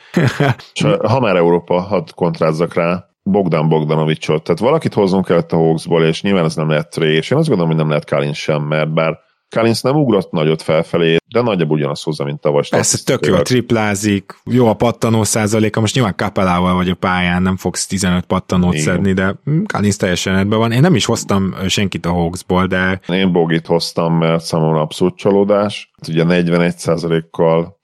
[0.74, 4.44] És ha már Európa, hadd kontrázzak rá, Bogdan Bogdanovicsot.
[4.44, 7.48] Tehát valakit hoznunk kellett a Hawksból, és nyilván ez nem lehet Trey, és én azt
[7.48, 9.20] gondolom, hogy nem lehet Kalin sem, mert bár
[9.50, 12.62] Collins nem ugrott nagyot felfelé, de nagyjából ugyanaz hozza, mint tavaly.
[12.70, 17.58] Persze tök jó, triplázik, jó a pattanó százaléka, most nyilván kapelával vagy a pályán, nem
[17.58, 18.86] fogsz 15 pattanót Igen.
[18.86, 19.36] szedni, de
[19.74, 20.72] Collins teljesen rendben van.
[20.72, 23.00] Én nem is hoztam senkit a Hawksból, de...
[23.08, 25.92] Én Bogit hoztam, mert számomra abszolút csalódás.
[25.98, 27.76] Hát ugye 41 százalékkal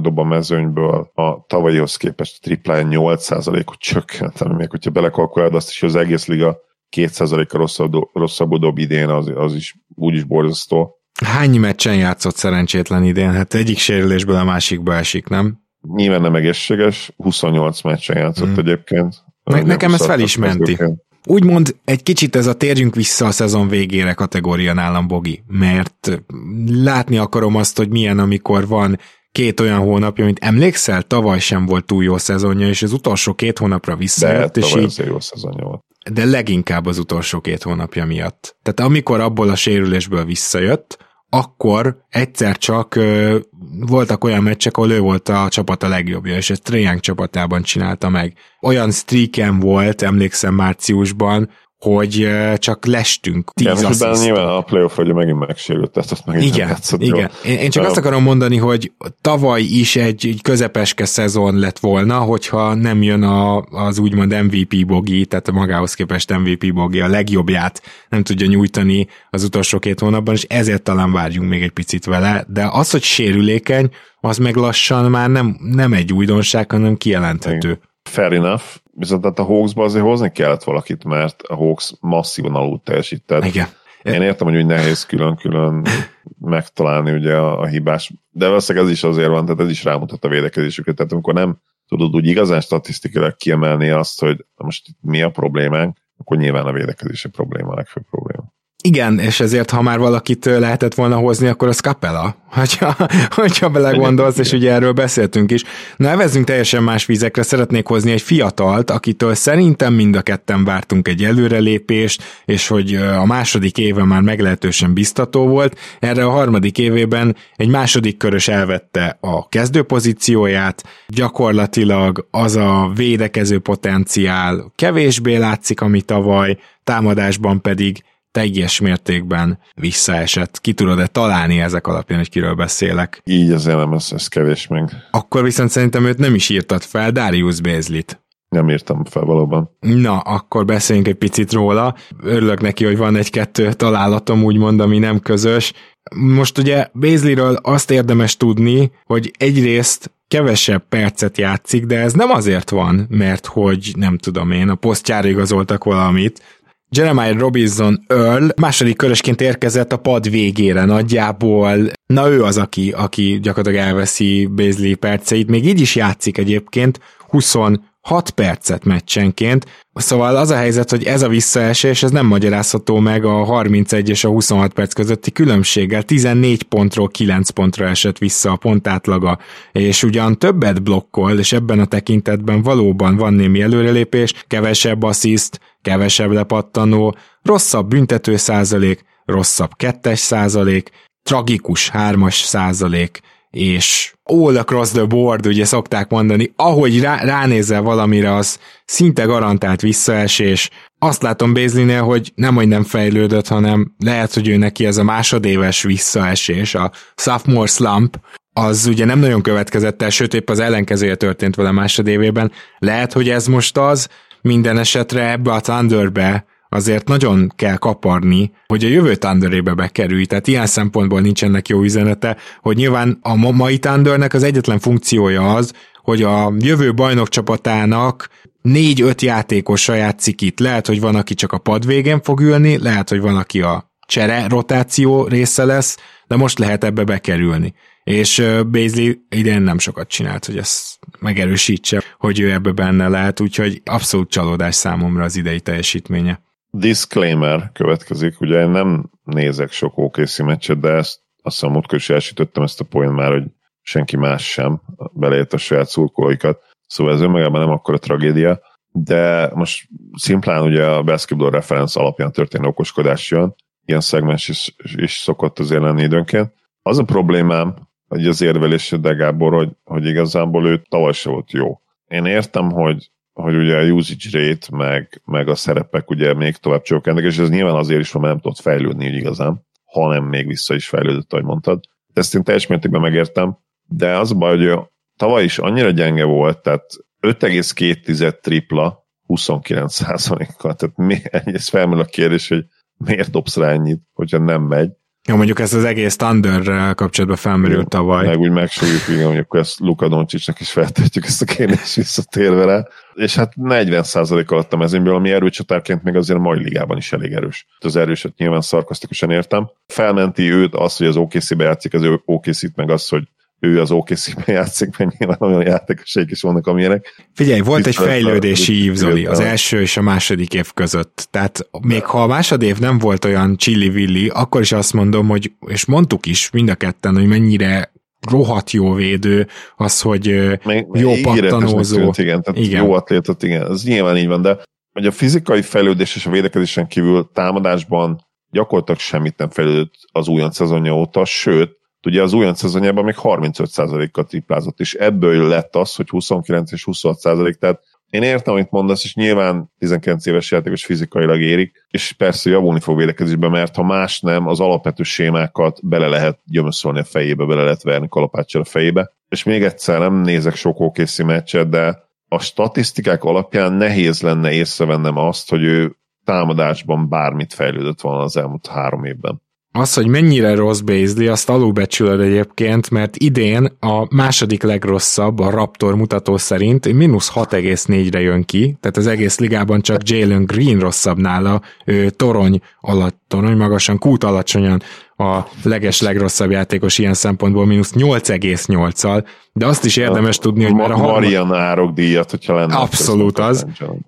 [0.00, 5.54] dob a mezőnyből, a tavalyihoz képest a triplája 8 százalékot csökkent, ami még hogyha belekalkulálod
[5.54, 6.56] azt is, hogy az egész liga
[6.96, 10.97] 2%-a rosszabb, rosszabb dob idén, az, az is úgyis borzasztó.
[11.24, 13.32] Hány meccsen játszott szerencsétlen idén?
[13.32, 15.58] Hát egyik sérülésből a másikba esik, nem?
[15.94, 18.58] Nyilván nem egészséges, 28 meccsen játszott mm.
[18.58, 19.14] egyébként.
[19.42, 20.78] Ne, nekem ez fel is menti.
[21.24, 26.22] Úgymond egy kicsit ez a térjünk vissza a szezon végére kategória nálam, Bogi, mert
[26.66, 28.98] látni akarom azt, hogy milyen, amikor van
[29.32, 33.58] két olyan hónapja, mint emlékszel, tavaly sem volt túl jó szezonja, és az utolsó két
[33.58, 35.06] hónapra visszajött, De, és így...
[35.06, 35.84] jó szezonja volt.
[36.12, 38.56] De leginkább az utolsó két hónapja miatt.
[38.62, 43.38] Tehát amikor abból a sérülésből visszajött, akkor egyszer csak ö,
[43.86, 48.08] voltak olyan meccsek, ahol ő volt a csapat a legjobbja, és ezt Trae csapatában csinálta
[48.08, 48.32] meg.
[48.60, 53.50] Olyan streaken volt, emlékszem márciusban, hogy csak lestünk.
[53.52, 57.30] Tíz Igen, nyilván a playoff hogy megint megsérült, tehát azt megint igen, igen.
[57.44, 62.18] Én, én csak azt akarom mondani, hogy tavaly is egy, egy közepeske szezon lett volna,
[62.18, 67.08] hogyha nem jön a, az úgymond MVP bogi, tehát a magához képest MVP bogi a
[67.08, 72.04] legjobbját nem tudja nyújtani az utolsó két hónapban, és ezért talán várjunk még egy picit
[72.04, 77.68] vele, de az, hogy sérülékeny, az meg lassan már nem, nem egy újdonság, hanem kijelenthető.
[77.68, 77.80] Igen.
[78.02, 78.62] Fair enough,
[78.98, 83.44] viszont hát a Hawksba azért hozni kellett valakit, mert a Hawks masszívan alul teljesített.
[83.44, 83.66] Igen.
[84.02, 85.86] Én értem, hogy úgy nehéz külön-külön
[86.38, 90.24] megtalálni ugye a, a hibás, de valószínűleg ez is azért van, tehát ez is rámutat
[90.24, 91.58] a védekezésüket, tehát amikor nem
[91.88, 97.28] tudod úgy igazán statisztikailag kiemelni azt, hogy most mi a problémánk, akkor nyilván a védekezési
[97.28, 98.52] probléma a legfőbb probléma.
[98.84, 102.96] Igen, és ezért, ha már valakit lehetett volna hozni, akkor az Capella, hogyha,
[103.40, 105.64] hogyha belegondolsz, és ugye erről beszéltünk is.
[105.96, 111.08] Na, evezzünk teljesen más vízekre, szeretnék hozni egy fiatalt, akitől szerintem mind a ketten vártunk
[111.08, 115.78] egy előrelépést, és hogy a második éve már meglehetősen biztató volt.
[115.98, 124.72] Erre a harmadik évében egy második körös elvette a kezdőpozícióját, gyakorlatilag az a védekező potenciál
[124.74, 130.60] kevésbé látszik, ami tavaly, támadásban pedig teljes mértékben visszaesett.
[130.60, 133.20] Ki tudod-e találni ezek alapján, hogy kiről beszélek?
[133.24, 134.90] Így nem, ez, ez kevés meg.
[135.10, 138.22] Akkor viszont szerintem őt nem is írtad fel, Darius Bézlit.
[138.48, 139.76] Nem írtam fel valóban.
[139.80, 141.94] Na, akkor beszéljünk egy picit róla.
[142.22, 145.72] Örülök neki, hogy van egy-kettő találatom, úgymond, ami nem közös.
[146.14, 152.70] Most ugye Bézliről azt érdemes tudni, hogy egyrészt kevesebb percet játszik, de ez nem azért
[152.70, 156.57] van, mert hogy nem tudom én, a posztjára igazoltak valamit,
[156.90, 161.78] Jeremiah Robinson Earl második körösként érkezett a pad végére nagyjából.
[162.06, 165.48] Na ő az, aki, aki gyakorlatilag elveszi Bézli perceit.
[165.48, 169.66] Még így is játszik egyébként, 26 6 percet meccsenként,
[170.00, 174.24] Szóval az a helyzet, hogy ez a visszaesés, ez nem magyarázható meg a 31 és
[174.24, 176.02] a 26 perc közötti különbséggel.
[176.02, 179.38] 14 pontról 9 pontra esett vissza a pontátlaga,
[179.72, 186.30] és ugyan többet blokkol, és ebben a tekintetben valóban van némi előrelépés, kevesebb assziszt, kevesebb
[186.30, 190.90] lepattanó, rosszabb büntető százalék, rosszabb kettes százalék,
[191.22, 193.20] tragikus hármas százalék,
[193.50, 199.80] és all across the board, ugye szokták mondani, ahogy rá, ránézel valamire, az szinte garantált
[199.80, 200.70] visszaesés.
[200.98, 205.02] Azt látom Bézlinél, hogy nem, hogy nem fejlődött, hanem lehet, hogy ő neki ez a
[205.02, 208.18] másodéves visszaesés, a sophomore slump,
[208.52, 212.52] az ugye nem nagyon következett el, sőt épp az ellenkezője történt vele másodévében.
[212.78, 214.08] Lehet, hogy ez most az,
[214.42, 220.46] minden esetre ebbe a Thunderbe azért nagyon kell kaparni, hogy a jövő Thunderébe bekerülj, tehát
[220.46, 225.72] ilyen szempontból nincsenek jó üzenete, hogy nyilván a mai Thundernek az egyetlen funkciója az,
[226.02, 228.28] hogy a jövő bajnok csapatának
[228.62, 230.58] négy-öt játékos játszik itt.
[230.58, 233.92] Lehet, hogy van, aki csak a pad végén fog ülni, lehet, hogy van, aki a
[234.06, 235.96] csere rotáció része lesz,
[236.26, 237.74] de most lehet ebbe bekerülni.
[238.08, 243.82] És Baisley idén nem sokat csinált, hogy ezt megerősítse, hogy ő ebbe benne lehet, úgyhogy
[243.84, 246.40] abszolút csalódás számomra az idei teljesítménye.
[246.70, 252.10] Disclaimer következik, ugye én nem nézek sok OKC meccset, de ezt azt hiszem múltkor is
[252.10, 253.44] elsütöttem ezt a poén már, hogy
[253.82, 254.80] senki más sem,
[255.12, 258.60] beleért a saját szurkolóikat, szóval ez önmagában nem akkora tragédia,
[258.92, 265.12] de most szimplán ugye a basketball reference alapján történő okoskodás jön, ilyen szegmens is, is
[265.12, 266.52] szokott azért lenni időnként.
[266.82, 271.80] Az a problémám, hogy az érvelésed, Gábor, hogy, hogy igazából ő tavaly se volt jó.
[272.08, 273.10] Én értem, hogy
[273.42, 277.50] hogy ugye a usage rate, meg, meg a szerepek ugye még tovább csökkennek, és ez
[277.50, 281.32] nyilván azért is van, mert nem tudott fejlődni így igazán, hanem még vissza is fejlődött,
[281.32, 281.80] ahogy mondtad.
[282.12, 284.78] Ezt én teljes mértékben megértem, de az a baj, hogy
[285.16, 286.84] tavaly is annyira gyenge volt, tehát
[287.20, 291.18] 5,2 tripla 29 százalékkal, tehát mi,
[291.56, 292.64] ez felmerül a kérdés, hogy
[292.96, 294.90] miért dobsz rá ennyit, hogyha nem megy,
[295.28, 298.26] Ja, mondjuk ez az egész Thunder kapcsolatban felmerült tavaly.
[298.26, 302.86] Meg úgy megsúlyjuk, igen, akkor ezt Luka Doncsicsnak is feltehetjük ezt a kérdést visszatérve rá.
[303.14, 307.32] És hát 40% alatt a mezőnyből, ami erőcsatárként még azért a mai ligában is elég
[307.32, 307.66] erős.
[307.78, 309.70] Az erőset nyilván szarkasztikusan értem.
[309.86, 313.28] Felmenti őt az, hogy az OKC-be játszik, az ő OKC-t, meg az, hogy
[313.60, 317.26] ő az OKC-ben játszik, mert nyilván olyan játékosaik is vannak, amilyenek.
[317.34, 321.28] Figyelj, volt egy fejlődési ív, Zoli, az első és a második év között.
[321.30, 325.52] Tehát még ha a második év nem volt olyan chilli-villi, akkor is azt mondom, hogy,
[325.66, 327.92] és mondtuk is mind a ketten, hogy mennyire
[328.30, 331.96] rohadt jó védő, az, hogy még, jó pattanózó.
[331.96, 332.84] Tűnt, igen, tehát igen.
[332.84, 334.58] jó atlétot, igen, ez nyilván így van, de
[334.92, 340.54] hogy a fizikai fejlődés és a védekezésen kívül támadásban gyakorlatilag semmit nem fejlődött az újonc
[340.54, 346.08] szezonja óta, sőt, ugye az újonc szezonjában még 35%-kal triplázott, és ebből lett az, hogy
[346.08, 347.80] 29 és 26%, tehát
[348.10, 352.96] én értem, amit mondasz, és nyilván 19 éves játékos fizikailag érik, és persze javulni fog
[352.96, 357.82] védekezésbe, mert ha más nem, az alapvető sémákat bele lehet gyömöszolni a fejébe, bele lehet
[357.82, 359.12] verni kalapáccsal a fejébe.
[359.28, 365.16] És még egyszer nem nézek sok ókészi meccset, de a statisztikák alapján nehéz lenne észrevennem
[365.16, 369.42] azt, hogy ő támadásban bármit fejlődött volna az elmúlt három évben.
[369.78, 375.96] Az, hogy mennyire rossz Beasley, azt alulbecsülöd egyébként, mert idén a második legrosszabb a Raptor
[375.96, 381.62] mutató szerint mínusz 6,4-re jön ki, tehát az egész ligában csak Jalen Green rosszabb nála,
[381.84, 384.82] ő torony alatt, torony magasan, kút alacsonyan
[385.18, 390.90] a leges legrosszabb játékos ilyen szempontból, mínusz 8,8-al, de azt is érdemes tudni, hogy már
[390.90, 391.14] a harmad...
[391.14, 392.74] Marian árok díjat, hogyha lenne.
[392.74, 393.66] Abszolút az,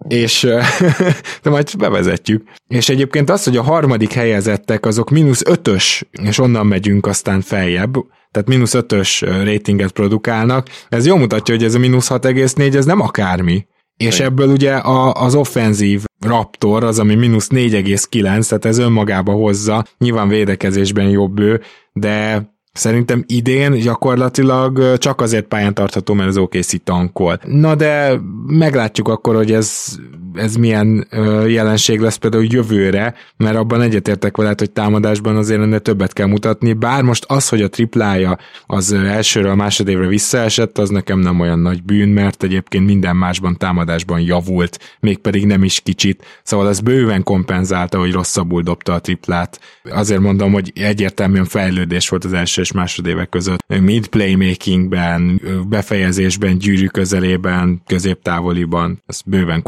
[0.09, 0.43] és
[1.43, 2.43] de majd bevezetjük.
[2.69, 7.97] És egyébként az, hogy a harmadik helyezettek azok mínusz ötös, és onnan megyünk aztán feljebb,
[8.31, 13.01] tehát mínusz ötös ratinget produkálnak, ez jól mutatja, hogy ez a mínusz 6,4, ez nem
[13.01, 13.67] akármi.
[13.97, 19.85] És ebből ugye a, az offenzív Raptor az, ami mínusz 4,9, tehát ez önmagába hozza,
[19.99, 21.61] nyilván védekezésben jobb ő,
[21.93, 27.41] de Szerintem idén gyakorlatilag csak azért pályán tartható, mert az OKC tankol.
[27.45, 29.99] Na de meglátjuk akkor, hogy ez,
[30.35, 31.07] ez milyen
[31.47, 36.73] jelenség lesz például jövőre, mert abban egyetértek veled, hogy támadásban azért ennél többet kell mutatni,
[36.73, 41.59] bár most az, hogy a triplája az elsőről a másodévre visszaesett, az nekem nem olyan
[41.59, 47.23] nagy bűn, mert egyébként minden másban támadásban javult, mégpedig nem is kicsit, szóval ez bőven
[47.23, 49.61] kompenzálta, hogy rosszabbul dobta a triplát.
[49.91, 53.65] Azért mondom, hogy egyértelműen fejlődés volt az első és másodévek között.
[53.81, 59.63] Mid playmakingben, befejezésben, gyűrű közelében, középtávoliban, ez bőven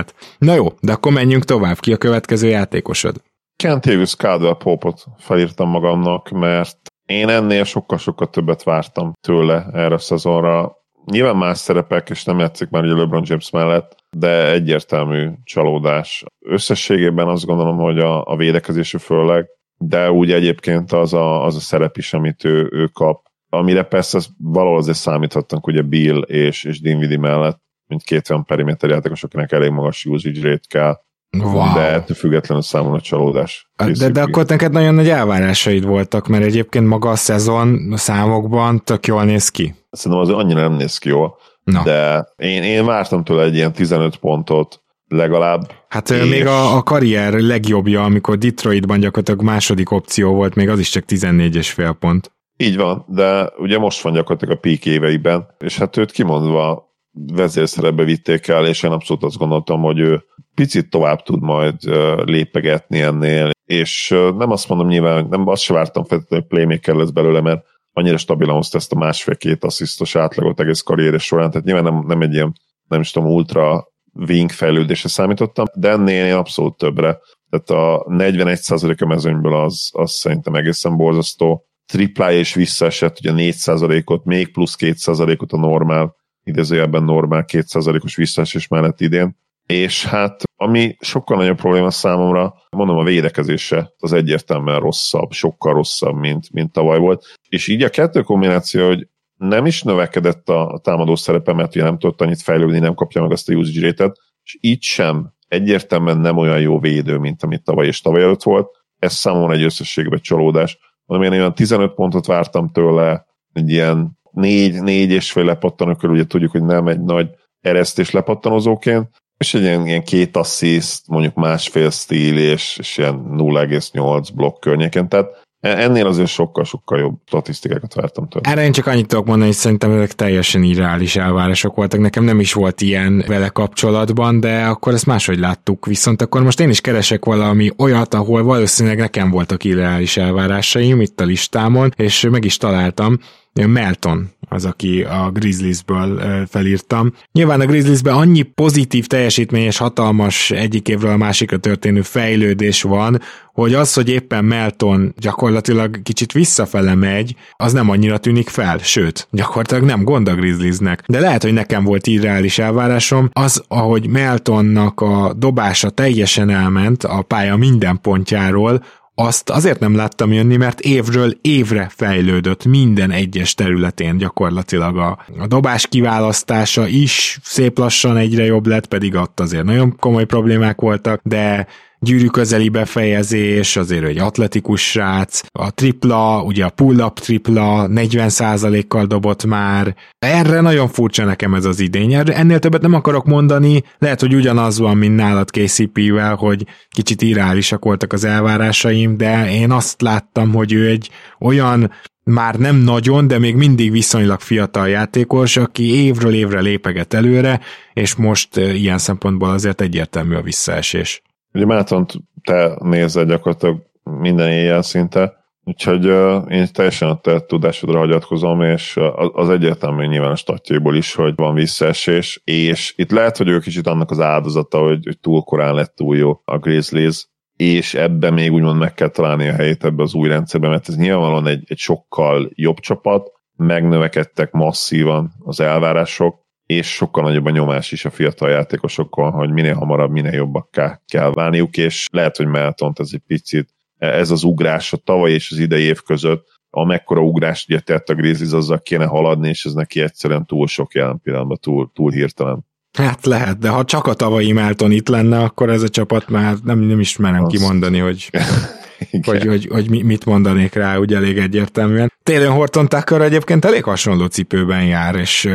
[0.00, 0.14] kompenzált.
[0.38, 1.78] Na jó, de akkor menjünk tovább.
[1.78, 3.22] Ki a következő játékosod?
[3.56, 6.76] Kentavious Caldwell Popot felírtam magamnak, mert
[7.06, 10.78] én ennél sokkal-sokkal többet vártam tőle erre a szezonra.
[11.04, 16.24] nyilván más szerepek, és nem játszik már ugye LeBron James mellett, de egyértelmű csalódás.
[16.46, 19.46] Összességében azt gondolom, hogy a, a védekezésű főleg,
[19.78, 24.18] de úgy egyébként az a, az a szerep is, amit ő, ő kap, amire persze
[24.38, 27.60] valahol azért számíthattunk ugye Bill és, és Dinwiddie mellett,
[27.90, 30.98] mint két olyan periméter játékos, akinek elég magas usage rate kell,
[31.38, 31.74] Wow.
[31.74, 33.70] De ettől függetlenül számomra csalódás.
[33.98, 38.84] De, de akkor neked nagyon nagy elvárásaid voltak, mert egyébként maga a szezon a számokban
[38.84, 39.74] tök jól néz ki.
[39.90, 41.82] Szerintem az annyira nem néz ki jól, Na.
[41.82, 45.72] de én, én vártam tőle egy ilyen 15 pontot legalább.
[45.88, 46.30] Hát és...
[46.30, 51.04] még a, a karrier legjobbja, amikor Detroitban gyakorlatilag második opció volt, még az is csak
[51.04, 52.32] 14 és fél pont.
[52.56, 56.89] Így van, de ugye most van gyakorlatilag a peak éveiben, és hát őt kimondva
[57.26, 61.76] vezérszerepbe vitték el, és én abszolút azt gondoltam, hogy ő picit tovább tud majd
[62.24, 67.10] lépegetni ennél, és nem azt mondom nyilván, nem azt se vártam feltétlenül, hogy playmaker lesz
[67.10, 71.84] belőle, mert annyira stabilan hozta ezt a másfél-két asszisztos átlagot egész karrieres során, tehát nyilván
[71.84, 72.52] nem, nem egy ilyen,
[72.88, 73.88] nem is tudom, ultra
[74.28, 77.18] wing fejlődésre számítottam, de ennél én abszolút többre.
[77.50, 81.64] Tehát a 41% a mezőnyből az, az szerintem egészen borzasztó.
[81.86, 89.00] Triplája és visszaesett ugye 4%-ot, még plusz 2%-ot a normál, idézőjelben normál 2%-os visszaesés mellett
[89.00, 89.38] idén
[89.70, 96.16] és hát ami sokkal nagyobb probléma számomra, mondom a védekezése, az egyértelműen rosszabb, sokkal rosszabb,
[96.16, 101.16] mint, mint tavaly volt, és így a kettő kombináció, hogy nem is növekedett a, támadó
[101.16, 104.12] szerepe, mert ugye nem tudott annyit fejlődni, nem kapja meg azt a usage rate
[104.44, 108.68] és így sem egyértelműen nem olyan jó védő, mint amit tavaly és tavaly előtt volt.
[108.98, 110.78] Ez számomra egy összességben csalódás.
[111.06, 116.14] Mondom, én olyan 15 pontot vártam tőle, egy ilyen négy, négy és fél lepattanó körül,
[116.14, 117.28] ugye tudjuk, hogy nem egy nagy
[117.60, 124.28] eresztés lepattanozóként, és egy ilyen, ilyen két assziszt, mondjuk másfél stíl, és, és ilyen 0,8
[124.34, 125.28] blokk környéken, tehát
[125.60, 128.50] ennél azért sokkal-sokkal jobb statisztikákat vártam tőle.
[128.50, 132.00] Erre én csak annyit tudok mondani, hogy szerintem ezek teljesen irreális elvárások voltak.
[132.00, 135.86] Nekem nem is volt ilyen vele kapcsolatban, de akkor ezt máshogy láttuk.
[135.86, 141.20] Viszont akkor most én is keresek valami olyat, ahol valószínűleg nekem voltak irreális elvárásaim itt
[141.20, 143.18] a listámon, és meg is találtam.
[143.52, 147.12] Melton az, aki a Grizzliesből felírtam.
[147.32, 153.20] Nyilván a Grizzliesben annyi pozitív teljesítmény és hatalmas egyik évről a másikra történő fejlődés van,
[153.52, 159.28] hogy az, hogy éppen Melton gyakorlatilag kicsit visszafele megy, az nem annyira tűnik fel, sőt,
[159.30, 161.02] gyakorlatilag nem gond a Grizzliesnek.
[161.06, 167.22] De lehet, hogy nekem volt irreális elvárásom, az, ahogy Meltonnak a dobása teljesen elment a
[167.22, 168.82] pálya minden pontjáról,
[169.20, 175.46] azt azért nem láttam jönni, mert évről évre fejlődött minden egyes területén gyakorlatilag a, a
[175.46, 181.20] dobás kiválasztása is szép lassan egyre jobb lett, pedig ott azért nagyon komoly problémák voltak,
[181.24, 181.66] de
[182.00, 189.44] gyűrű közeli befejezés, azért egy atletikus srác, a tripla, ugye a pull-up tripla 40%-kal dobott
[189.44, 189.94] már.
[190.18, 192.14] Erre nagyon furcsa nekem ez az idény.
[192.14, 197.84] Ennél többet nem akarok mondani, lehet, hogy ugyanaz van, mint nálad KCP-vel, hogy kicsit irreálisak
[197.84, 201.90] voltak az elvárásaim, de én azt láttam, hogy ő egy olyan
[202.24, 207.60] már nem nagyon, de még mindig viszonylag fiatal játékos, aki évről évre lépeget előre,
[207.92, 211.22] és most ilyen szempontból azért egyértelmű a visszaesés.
[211.52, 217.98] Ugye Mátont te nézed gyakorlatilag minden éjjel szinte, úgyhogy uh, én teljesen a te tudásodra
[217.98, 218.98] hagyatkozom, és
[219.32, 223.86] az egyértelmű nyilván a statjaiból is, hogy van visszaesés, és itt lehet, hogy ő kicsit
[223.86, 228.52] annak az áldozata, hogy, hogy túl korán lett túl jó a Grizzlies, és ebben még
[228.52, 231.78] úgymond meg kell találni a helyét ebbe az új rendszerbe, mert ez nyilvánvalóan egy, egy
[231.78, 236.39] sokkal jobb csapat, megnövekedtek masszívan az elvárások,
[236.70, 241.32] és sokkal nagyobb a nyomás is a fiatal játékosokon, hogy minél hamarabb, minél jobbakká kell
[241.32, 243.68] válniuk, és lehet, hogy Meltont ez egy picit,
[243.98, 248.14] ez az ugrás a tavaly és az idei év között, amekkora ugrást ugye tett a
[248.14, 252.66] Grizzlies, azzal kéne haladni, és ez neki egyszerűen túl sok jelen pillanatban, túl, túl hirtelen.
[252.98, 256.54] Hát lehet, de ha csak a tavalyi Melton itt lenne, akkor ez a csapat már
[256.64, 257.56] nem, nem is merem Azt...
[257.56, 258.30] kimondani, hogy
[259.22, 262.12] hogy, hogy, hogy mit mondanék rá, úgy elég egyértelműen.
[262.22, 265.48] Télen Horton Tucker egyébként elég hasonló cipőben jár, és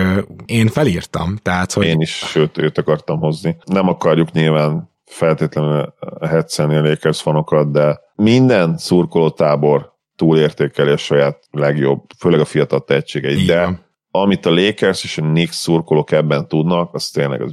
[0.45, 1.37] én felírtam.
[1.41, 1.85] Tehát, hogy...
[1.85, 3.57] Én is, sőt, őt akartam hozni.
[3.65, 11.43] Nem akarjuk nyilván feltétlenül hetszelni a Lakers fanokat, de minden szurkoló tábor túlértékeli a saját
[11.51, 16.93] legjobb, főleg a fiatal tehetségeit, de amit a Lakers és a Knicks szurkolók ebben tudnak,
[16.93, 17.51] az tényleg az,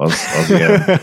[0.00, 1.00] az, az, ilyen,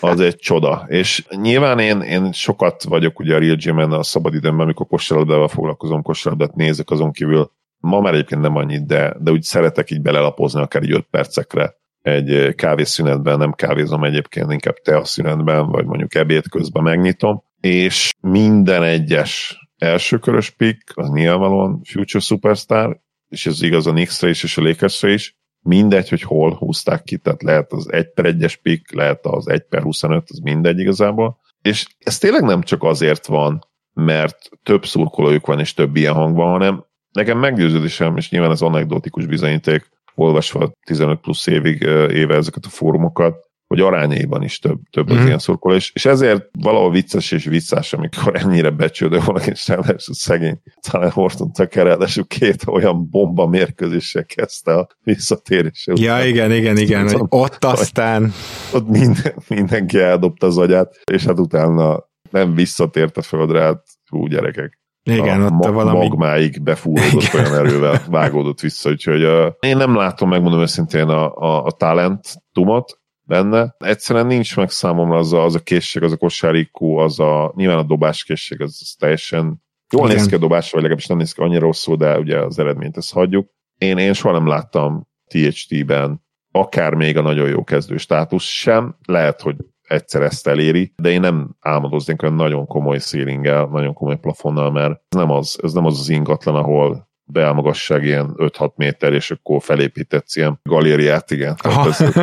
[0.00, 0.84] az egy csoda.
[0.88, 6.02] És nyilván én, én sokat vagyok ugye a Real Gym-en a szabadidőmben, amikor kosárlabdával foglalkozom,
[6.02, 7.50] kosárlabdát nézek azon kívül.
[7.78, 11.74] Ma már egyébként nem annyit, de, de úgy szeretek így belelapozni akár egy 5 percekre
[12.02, 19.60] egy kávészünetben, nem kávézom egyébként, inkább teaszünetben, vagy mondjuk ebéd közben megnyitom, és minden egyes
[19.78, 25.12] elsőkörös pick, az nyilvánvalóan Future Superstar, és ez igaz a Knicksre is, és a Lakersre
[25.12, 25.36] is,
[25.66, 29.62] mindegy, hogy hol húzták ki, tehát lehet az 1 per 1-es pick, lehet az 1
[29.62, 31.38] per 25, az mindegy igazából.
[31.62, 36.36] És ez tényleg nem csak azért van, mert több szurkolójuk van és több ilyen hang
[36.36, 42.64] van, hanem nekem meggyőződésem, és nyilván ez anekdotikus bizonyíték, olvasva 15 plusz évig éve ezeket
[42.64, 45.26] a fórumokat, hogy arányaiban is több, több az mm.
[45.26, 50.14] ilyen szurkoló, és, és ezért valahol vicces és vicces, amikor ennyire becsődő valaki, és ráadásul
[50.14, 50.60] szegény,
[50.90, 55.86] talán Horton Tucker, ráadásul két olyan bomba mérkőzéssel kezdte a visszatérés.
[55.94, 58.32] Ja, igen, igen, igen, hogy ott aztán...
[58.72, 64.26] Ott minden, mindenki eldobta az agyát, és hát utána nem visszatért a földre, hát hú,
[64.26, 64.80] gyerekek.
[65.02, 65.98] Igen, a ott mag, valami...
[65.98, 71.64] magmáig befúródott olyan erővel, vágódott vissza, úgyhogy uh, én nem látom, megmondom őszintén a, a,
[71.64, 73.74] a talentumot, benne.
[73.78, 77.78] Egyszerűen nincs meg számomra az a, az a készség, az a kosárikó, az a, nyilván
[77.78, 79.62] a dobás készség, az, az teljesen
[79.92, 82.58] jól néz ki a dobás, vagy legalábbis nem néz ki annyira rosszul, de ugye az
[82.58, 83.50] eredményt ezt hagyjuk.
[83.78, 86.24] Én, én soha nem láttam THT-ben
[86.56, 91.20] akár még a nagyon jó kezdő státusz sem, lehet, hogy egyszer ezt eléri, de én
[91.20, 95.84] nem álmodoznék olyan nagyon komoly szélinggel, nagyon komoly plafonnal, mert ez nem az, ez nem
[95.84, 101.56] az, az ingatlan, ahol beálmagasság ilyen 5-6 méter, és akkor felépítetsz ilyen galériát, igen.
[101.62, 102.04] Ez,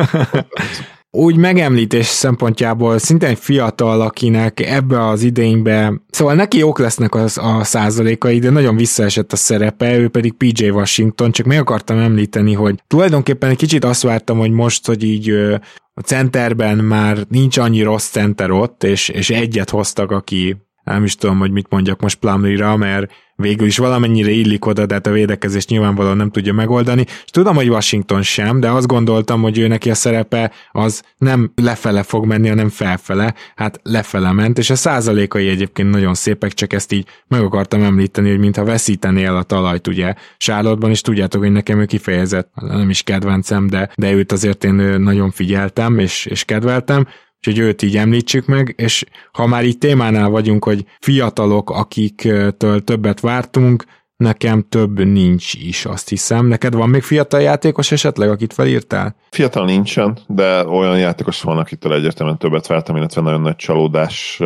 [1.14, 7.38] úgy megemlítés szempontjából szintén egy fiatal, akinek ebbe az idénybe, szóval neki jók lesznek az,
[7.38, 12.52] a százalékai, de nagyon visszaesett a szerepe, ő pedig PJ Washington, csak meg akartam említeni,
[12.52, 15.30] hogy tulajdonképpen egy kicsit azt vártam, hogy most, hogy így
[15.94, 21.14] a centerben már nincs annyi rossz center ott, és, és egyet hoztak, aki nem is
[21.14, 25.10] tudom, hogy mit mondjak most Plumlee-ra, mert végül is valamennyire illik oda, de hát a
[25.10, 27.04] védekezést nyilvánvalóan nem tudja megoldani.
[27.24, 31.52] És tudom, hogy Washington sem, de azt gondoltam, hogy ő neki a szerepe az nem
[31.54, 33.34] lefele fog menni, hanem felfele.
[33.56, 38.28] Hát lefele ment, és a százalékai egyébként nagyon szépek, csak ezt így meg akartam említeni,
[38.28, 40.14] hogy mintha veszítenél a talajt, ugye.
[40.36, 44.74] Sárlottban is tudjátok, hogy nekem ő kifejezett, nem is kedvencem, de, de őt azért én
[45.00, 47.06] nagyon figyeltem, és, és kedveltem
[47.46, 53.20] úgyhogy őt így említsük meg, és ha már itt témánál vagyunk, hogy fiatalok, akiktől többet
[53.20, 53.84] vártunk,
[54.16, 56.46] nekem több nincs is, azt hiszem.
[56.46, 59.16] Neked van még fiatal játékos esetleg, akit felírtál?
[59.30, 64.40] Fiatal nincsen, de olyan játékos van, akitől egyértelműen többet vártam, illetve nagyon nagy csalódás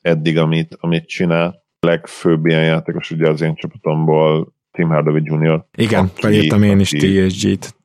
[0.00, 1.66] eddig, amit, amit csinál.
[1.80, 5.64] A legfőbb ilyen játékos ugye az én csapatomból Tim Hardaway Jr.
[5.76, 7.76] Igen, aki, felírtam én is TSG-t.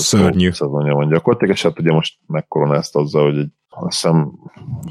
[0.00, 0.50] Szörnyű.
[0.50, 4.32] Szezonja van gyakorlatilag, és hát ugye most megkoronázta azzal, hogy egy azt hiszem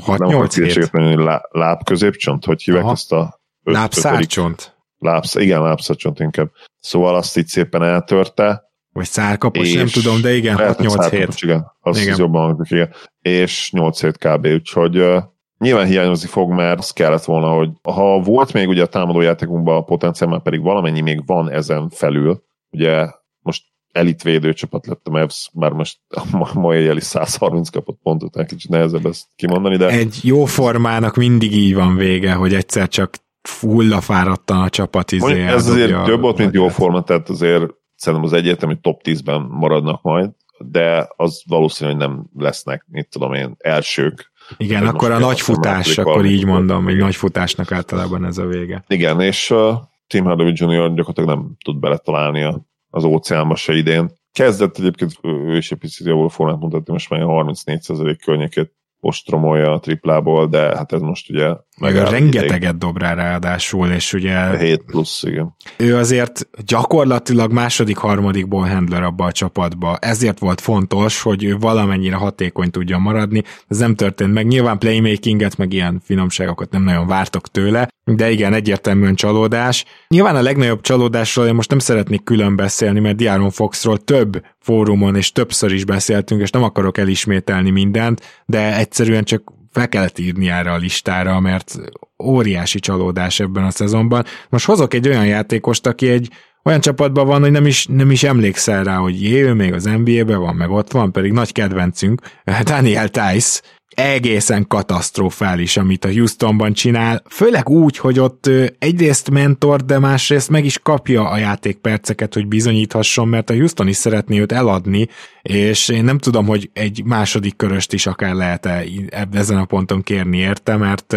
[0.06, 1.16] 6-8 hét.
[1.16, 2.94] Lá, lábközépcsont, hogy hívják Aha.
[2.94, 4.76] ezt a Lábszárcsont.
[4.98, 6.52] Lábsz, igen, lábszárcsont inkább.
[6.80, 8.70] Szóval azt így szépen eltörte.
[8.94, 11.42] Vagy szárkapos, nem tudom, de igen, 6-8 hét.
[11.42, 12.16] Igen, az igen.
[12.18, 12.94] jobban hangzik, igen.
[13.22, 14.46] És 8 hét kb.
[14.46, 15.24] Úgyhogy uh,
[15.58, 19.84] nyilván hiányozni fog, mert az kellett volna, hogy ha volt még ugye a támadójátékunkban a
[19.84, 23.08] potenciál, már pedig valamennyi még van ezen felül, ugye
[23.40, 28.38] most elitvédő csapat lett a Mavs, már most a mai éjjel is 130 kapott pontot,
[28.38, 29.88] egy kicsit nehezebb ezt kimondani, de...
[29.88, 33.16] Egy jó formának mindig így van vége, hogy egyszer csak
[33.60, 35.42] hullafáradtan a csapat izé.
[35.48, 37.64] Ez azért több volt, mint jó forma, tehát azért
[37.96, 43.34] szerintem az egyértelmű top 10-ben maradnak majd, de az valószínű, hogy nem lesznek, mit tudom
[43.34, 44.32] én, elsők.
[44.58, 48.84] Igen, akkor a nagy futás, akkor így mondom, hogy nagy futásnak általában ez a vége.
[48.88, 49.74] Igen, és uh,
[50.08, 50.94] Tim Hardaway Jr.
[50.94, 54.12] gyakorlatilag nem tud beletalálni a az óceánba se idén.
[54.32, 58.72] Kezdett egyébként ő is egy picit javul formát mutatni, most már 34% környékét
[59.04, 61.56] ostromolja a triplából, de hát ez most ugye...
[61.80, 64.58] Meg a rengeteget dob rá ráadásul, és ugye...
[64.58, 65.56] 7 plusz, igen.
[65.78, 69.98] Ő azért gyakorlatilag második, harmadik handler abba a csapatba.
[69.98, 73.44] Ezért volt fontos, hogy ő valamennyire hatékony tudjon maradni.
[73.68, 74.48] Ez nem történt meg.
[74.48, 77.88] Nyilván playmakinget, meg ilyen finomságokat nem nagyon vártok tőle,
[78.18, 79.86] de igen, egyértelműen csalódás.
[80.08, 85.16] Nyilván a legnagyobb csalódásról én most nem szeretnék külön beszélni, mert Diaron Foxról több fórumon
[85.16, 90.50] és többször is beszéltünk, és nem akarok elismételni mindent, de egyszerűen csak fel kellett írni
[90.50, 91.76] erre a listára, mert
[92.24, 94.26] óriási csalódás ebben a szezonban.
[94.50, 96.30] Most hozok egy olyan játékost, aki egy
[96.64, 99.84] olyan csapatban van, hogy nem is, nem is emlékszel rá, hogy jé, ő még az
[99.84, 102.22] NBA-ben van, meg ott van, pedig nagy kedvencünk,
[102.64, 103.62] Daniel Tice,
[103.96, 110.66] egészen katasztrofális, amit a Houstonban csinál, főleg úgy, hogy ott egyrészt mentor, de másrészt meg
[110.66, 115.08] is kapja a játékperceket, hogy bizonyíthasson, mert a Houston is szeretné őt eladni,
[115.42, 118.84] és én nem tudom, hogy egy második köröst is akár lehet-e
[119.32, 121.16] ezen a ponton kérni érte, mert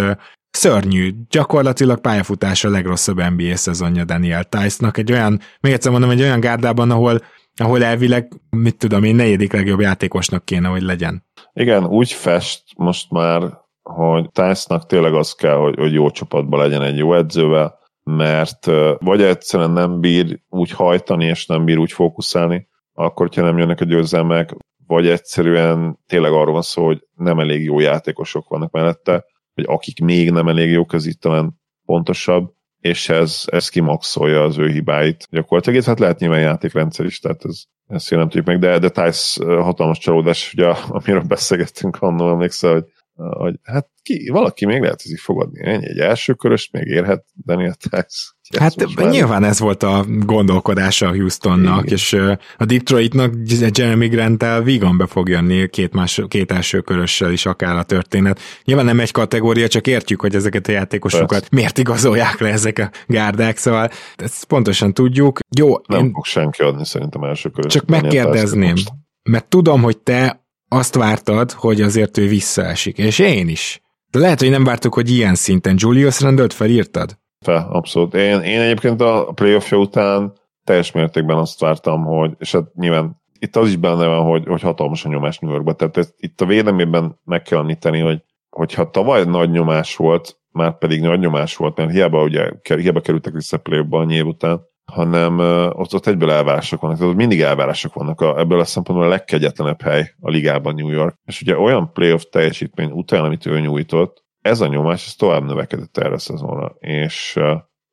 [0.50, 6.22] szörnyű, gyakorlatilag pályafutás a legrosszabb NBA szezonja Daniel Tice-nak, egy olyan, még egyszer mondom, egy
[6.22, 7.20] olyan gárdában, ahol
[7.56, 11.24] ahol elvileg, mit tudom én, negyedik legjobb játékosnak kéne, hogy legyen.
[11.52, 16.82] Igen, úgy fest most már, hogy Tyson-nak tényleg az kell, hogy, hogy jó csapatban legyen
[16.82, 18.66] egy jó edzővel, mert
[18.98, 23.80] vagy egyszerűen nem bír úgy hajtani, és nem bír úgy fókuszálni, akkor, hogyha nem jönnek
[23.80, 24.54] a győzelmek,
[24.86, 29.24] vagy egyszerűen tényleg arról van szó, hogy nem elég jó játékosok vannak mellette,
[29.54, 32.52] vagy akik még nem elég jók, ez itt talán pontosabb,
[32.84, 35.26] és ez, ez kimaxolja az ő hibáit.
[35.30, 38.88] Gyakorlatilag ez hát lehet nyilván játékrendszer is, tehát ez, ezt nem tudjuk meg, de, de
[38.88, 42.84] Tice hatalmas csalódás, ugye, amiről beszélgettünk annól, emlékszel, hogy
[43.16, 45.66] hogy hát ki, valaki még lehet így fogadni.
[45.66, 48.33] Ennyi, egy első köröst még érhet Daniel Tice.
[48.58, 49.10] Hát már...
[49.10, 51.94] nyilván ez volt a gondolkodása a Houstonnak, Igen.
[51.94, 52.12] és
[52.58, 53.34] a Detroitnak
[53.72, 58.40] Jeremy Grant-tel vígan be fog jönni két, más, két első körössel is akár a történet.
[58.64, 61.48] Nyilván nem egy kategória, csak értjük, hogy ezeket a játékosokat Persze.
[61.50, 65.38] miért igazolják le ezek a gárdák, szóval ezt pontosan tudjuk.
[65.56, 66.12] Jó, nem én...
[66.12, 67.72] fog senki adni szerintem első körös.
[67.72, 68.74] Csak megkérdezném,
[69.22, 73.82] mert tudom, hogy te azt vártad, hogy azért ő visszaesik, és én is.
[74.10, 77.18] De lehet, hogy nem vártuk, hogy ilyen szinten Julius Randle-t felírtad?
[77.44, 78.14] Fel, abszolút.
[78.14, 80.32] Én, én egyébként a playoff után
[80.64, 84.60] teljes mértékben azt vártam, hogy, és hát nyilván itt az is benne van, hogy, hogy
[84.60, 85.72] hatalmas a nyomás New Yorkba.
[85.72, 90.78] Tehát ez, itt a védelmében meg kell említeni, hogy hogyha tavaly nagy nyomás volt, már
[90.78, 94.60] pedig nagy nyomás volt, mert hiába, ugye, hiába kerültek vissza playoffba a nyív után,
[94.92, 95.38] hanem
[95.72, 98.20] ott, ott egyből elvárások vannak, tehát ott mindig elvárások vannak.
[98.20, 101.18] A, ebből a szempontból a legkegyetlenebb hely a ligában New York.
[101.24, 105.96] És ugye olyan playoff teljesítmény után, amit ő nyújtott, ez a nyomás, ez tovább növekedett
[105.96, 106.76] erre a szezonra.
[106.78, 107.40] És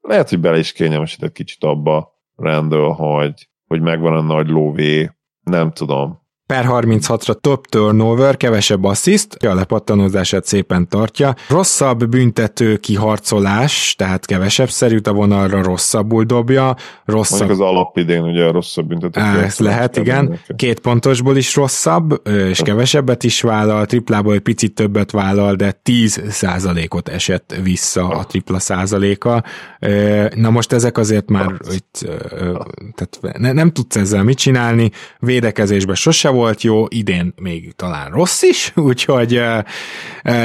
[0.01, 5.11] lehet, hogy bele is kényelmesített kicsit abba rendől, hogy, hogy megvan a nagy lóvé,
[5.43, 6.20] nem tudom,
[6.51, 11.35] per 36-ra több turnover, kevesebb assziszt, a lepattanózását szépen tartja.
[11.49, 16.75] Rosszabb büntető kiharcolás, tehát kevesebb szerűt a vonalra rosszabbul dobja.
[17.05, 17.39] Rosszabb...
[17.39, 20.19] Mondjuk az alapidén ugye a rosszabb büntető Ez lehet, igen.
[20.19, 20.53] Mindenki.
[20.55, 26.21] Két pontosból is rosszabb, és kevesebbet is vállal, triplából egy picit többet vállal, de 10
[26.29, 29.43] százalékot esett vissza a tripla százaléka.
[30.35, 32.07] Na most ezek azért már itt,
[32.95, 38.41] tehát nem tudsz ezzel mit csinálni, védekezésben sose volt, volt jó, idén még talán rossz
[38.41, 39.41] is, úgyhogy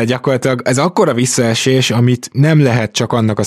[0.04, 3.42] gyakorlatilag ez akkora visszaesés, amit nem lehet csak annak a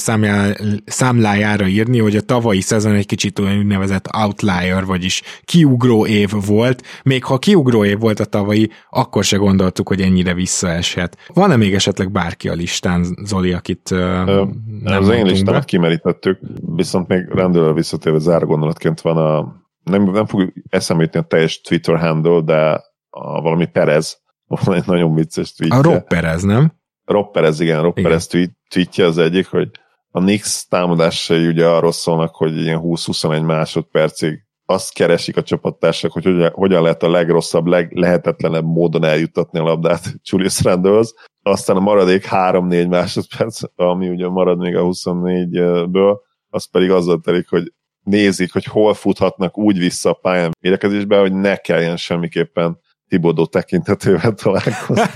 [0.85, 6.83] számlájára írni, hogy a tavalyi szezon egy kicsit olyan úgynevezett outlier, vagyis kiugró év volt,
[7.03, 11.17] még ha kiugró év volt a tavalyi, akkor se gondoltuk, hogy ennyire visszaeshet.
[11.33, 14.43] Van-e még esetleg bárki a listán, Zoli, akit Ö,
[14.83, 16.39] nem Az én listámat kimerítettük,
[16.75, 21.99] viszont még rendőről visszatérve zárgondolatként van a nem, nem fog eszembe jutni a teljes Twitter
[21.99, 24.21] handle, de a valami Perez,
[24.65, 25.77] egy nagyon vicces tweetje.
[25.77, 26.73] A Rob Perez, nem?
[27.05, 28.09] Rob Perez, igen, Rob igen.
[28.09, 29.69] Perez tweet, tweetje az egyik, hogy
[30.11, 36.23] a Knicks támadásai ugye arról szólnak, hogy ilyen 20-21 másodpercig azt keresik a csapattársak, hogy
[36.23, 41.13] hogyan, hogyan lehet a legrosszabb, leglehetetlenebb módon eljuttatni a labdát Julius Randlehoz.
[41.41, 46.17] Aztán a maradék 3-4 másodperc, ami ugye marad még a 24-ből,
[46.49, 47.73] az pedig azzal telik, hogy
[48.09, 54.33] nézik, hogy hol futhatnak úgy vissza a pályán védekezésbe, hogy ne kelljen semmiképpen Tibodó tekintetővel
[54.33, 55.03] találkozni.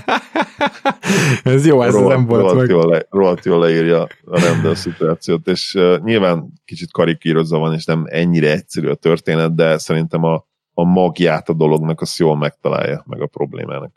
[1.54, 2.68] ez jó, ez rohadt, nem volt rohadt meg.
[2.68, 7.84] Jól le, rohadt jól leírja a rendel szituációt, és uh, nyilván kicsit karikírozza van, és
[7.84, 13.04] nem ennyire egyszerű a történet, de szerintem a, a magját a dolognak azt jól megtalálja,
[13.06, 13.92] meg a problémának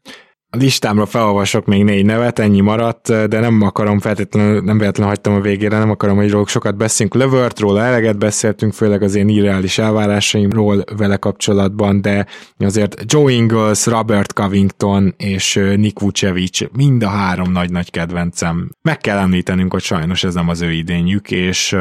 [0.49, 5.33] a listámra felolvasok még négy nevet, ennyi maradt, de nem akarom feltétlenül, nem véletlenül hagytam
[5.33, 7.15] a végére, nem akarom, hogy róluk sokat beszélünk.
[7.15, 12.25] Levertról eleget beszéltünk, főleg az én irreális elvárásaimról vele kapcsolatban, de
[12.57, 18.69] azért Joe Ingles, Robert Covington és Nick Vucevic mind a három nagy-nagy kedvencem.
[18.81, 21.75] Meg kell említenünk, hogy sajnos ez nem az ő idényük, és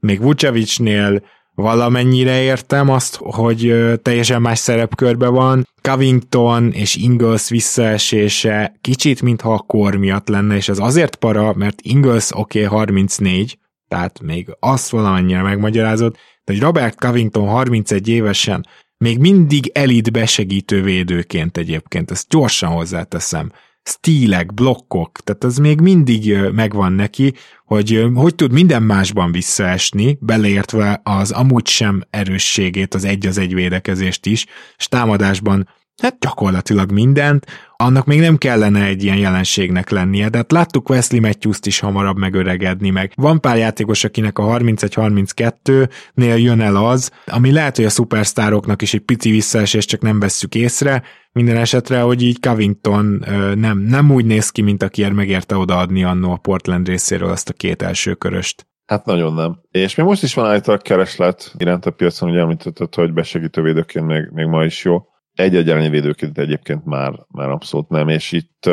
[0.00, 1.22] még Vucevicnél
[1.62, 5.68] valamennyire értem azt, hogy teljesen más szerepkörbe van.
[5.82, 11.80] Covington és Ingles visszaesése kicsit, mintha a kor miatt lenne, és ez azért para, mert
[11.80, 18.66] Ingles oké, okay, 34, tehát még azt valamennyire megmagyarázott, de hogy Robert Covington 31 évesen
[18.98, 23.52] még mindig elit besegítő védőként egyébként, ezt gyorsan hozzáteszem
[23.88, 27.34] stílek, blokkok, tehát az még mindig megvan neki,
[27.64, 33.54] hogy hogy tud minden másban visszaesni, beleértve az amúgy sem erősségét, az egy az egy
[33.54, 35.68] védekezést is, és támadásban
[36.02, 37.46] hát gyakorlatilag mindent,
[37.84, 42.18] annak még nem kellene egy ilyen jelenségnek lennie, de hát láttuk Wesley Matthews-t is hamarabb
[42.18, 47.90] megöregedni, meg van pár játékos, akinek a 31-32-nél jön el az, ami lehet, hogy a
[47.90, 51.02] szupersztároknak is egy pici visszaesés, csak nem vesszük észre,
[51.32, 53.24] minden esetre, hogy így Covington
[53.54, 57.52] nem, nem úgy néz ki, mint akiért megérte odaadni annó a Portland részéről azt a
[57.52, 58.66] két első köröst.
[58.86, 59.60] Hát nagyon nem.
[59.70, 64.06] És még most is van állítólag kereslet iránt a piacon, hogy említetted, hogy besegítő védőként
[64.06, 65.02] még, még ma is jó
[65.38, 68.70] egy-egy védőként egyébként már, már abszolút nem, és itt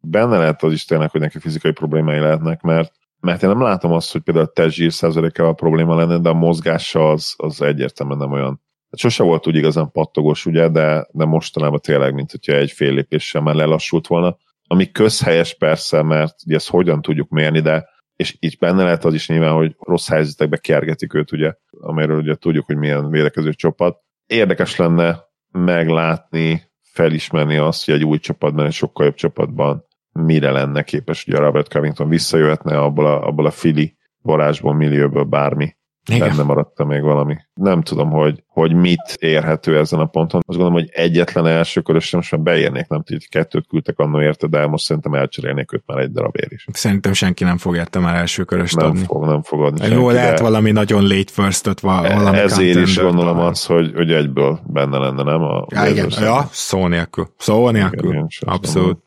[0.00, 3.92] benne lehet az is tényleg, hogy neki fizikai problémái lehetnek, mert mert én nem látom
[3.92, 8.32] azt, hogy például a testzsír százalékával probléma lenne, de a mozgása az, az egyértelműen nem
[8.32, 8.62] olyan.
[8.90, 12.92] Hát sose volt úgy igazán pattogos, ugye, de, de mostanában tényleg, mint hogyha egy fél
[12.92, 14.36] lépéssel már lelassult volna.
[14.66, 19.14] Ami közhelyes persze, mert ugye ezt hogyan tudjuk mérni, de és így benne lehet az
[19.14, 23.98] is nyilván, hogy rossz helyzetekbe kergetik őt, ugye, amiről ugye tudjuk, hogy milyen védekező csapat.
[24.26, 30.82] Érdekes lenne meglátni, felismerni azt, hogy egy új csapatban, egy sokkal jobb csapatban mire lenne
[30.82, 35.76] képes, hogy a Robert Covington visszajöhetne abból a, abból a fili varázsból, millióból bármi.
[36.08, 36.28] Igen.
[36.28, 37.36] Benne maradta még valami.
[37.54, 40.40] Nem tudom, hogy, hogy mit érhető ezen a ponton.
[40.46, 44.46] Azt gondolom, hogy egyetlen első körös most már beérnék, nem tudjuk, kettőt küldtek annó érte,
[44.46, 46.66] de most szerintem elcserélnék őt már egy darabért is.
[46.72, 49.04] Szerintem senki nem fog érte már első körös nem adni.
[49.04, 49.86] Fog, nem fog adni.
[49.88, 54.98] Jó, lehet valami nagyon late first-öt, valami Ezért is gondolom azt, hogy, hogy egyből benne
[54.98, 55.42] lenne, nem?
[55.42, 56.10] A ja, igen.
[56.20, 57.28] ja, szó nélkül.
[57.38, 58.10] Szó nélkül.
[58.10, 58.98] Igen, Abszolút.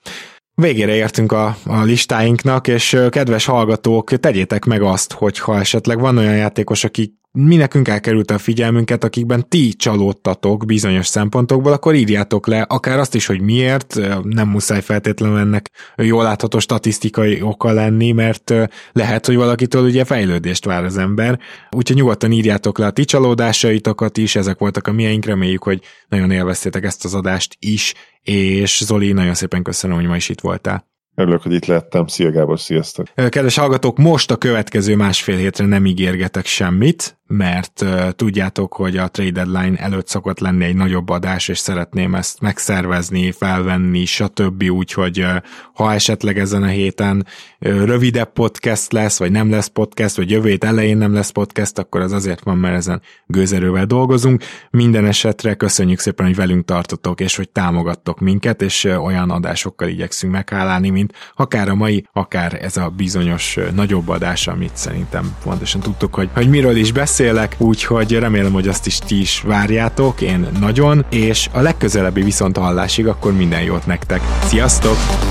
[0.62, 6.36] Végére értünk a, a listáinknak, és kedves hallgatók, tegyétek meg azt, hogyha esetleg van olyan
[6.36, 12.62] játékos, aki mi nekünk elkerült a figyelmünket, akikben ti csalódtatok bizonyos szempontokból, akkor írjátok le
[12.62, 18.54] akár azt is, hogy miért, nem muszáj feltétlenül ennek jól látható statisztikai oka lenni, mert
[18.92, 24.18] lehet, hogy valakitől ugye fejlődést vár az ember, úgyhogy nyugodtan írjátok le a ti csalódásaitokat
[24.18, 29.12] is, ezek voltak a miénk, reméljük, hogy nagyon élveztétek ezt az adást is, és Zoli,
[29.12, 30.91] nagyon szépen köszönöm, hogy ma is itt voltál.
[31.16, 32.08] Örülök, hogy itt lettem.
[32.08, 33.08] Szia Gábor, sziasztok!
[33.16, 39.08] Kedves hallgatók, most a következő másfél hétre nem ígérgetek semmit, mert uh, tudjátok, hogy a
[39.08, 44.64] trade deadline előtt szokott lenni egy nagyobb adás, és szeretném ezt megszervezni, felvenni, stb.
[44.64, 45.36] Úgyhogy uh,
[45.74, 47.26] ha esetleg ezen a héten
[47.60, 51.78] uh, rövidebb podcast lesz, vagy nem lesz podcast, vagy jövő hét elején nem lesz podcast,
[51.78, 54.44] akkor az azért van, mert ezen gőzerővel dolgozunk.
[54.70, 59.88] Minden esetre köszönjük szépen, hogy velünk tartotok, és hogy támogattok minket, és uh, olyan adásokkal
[59.88, 65.82] igyekszünk meghálálni, mint akár a mai, akár ez a bizonyos nagyobb adás, amit szerintem pontosan
[65.82, 70.22] tudtok, hogy, hogy miről is beszél, beszélek, úgyhogy remélem, hogy azt is ti is várjátok,
[70.22, 74.22] én nagyon, és a legközelebbi viszont hallásig akkor minden jót nektek.
[74.44, 75.31] Sziasztok!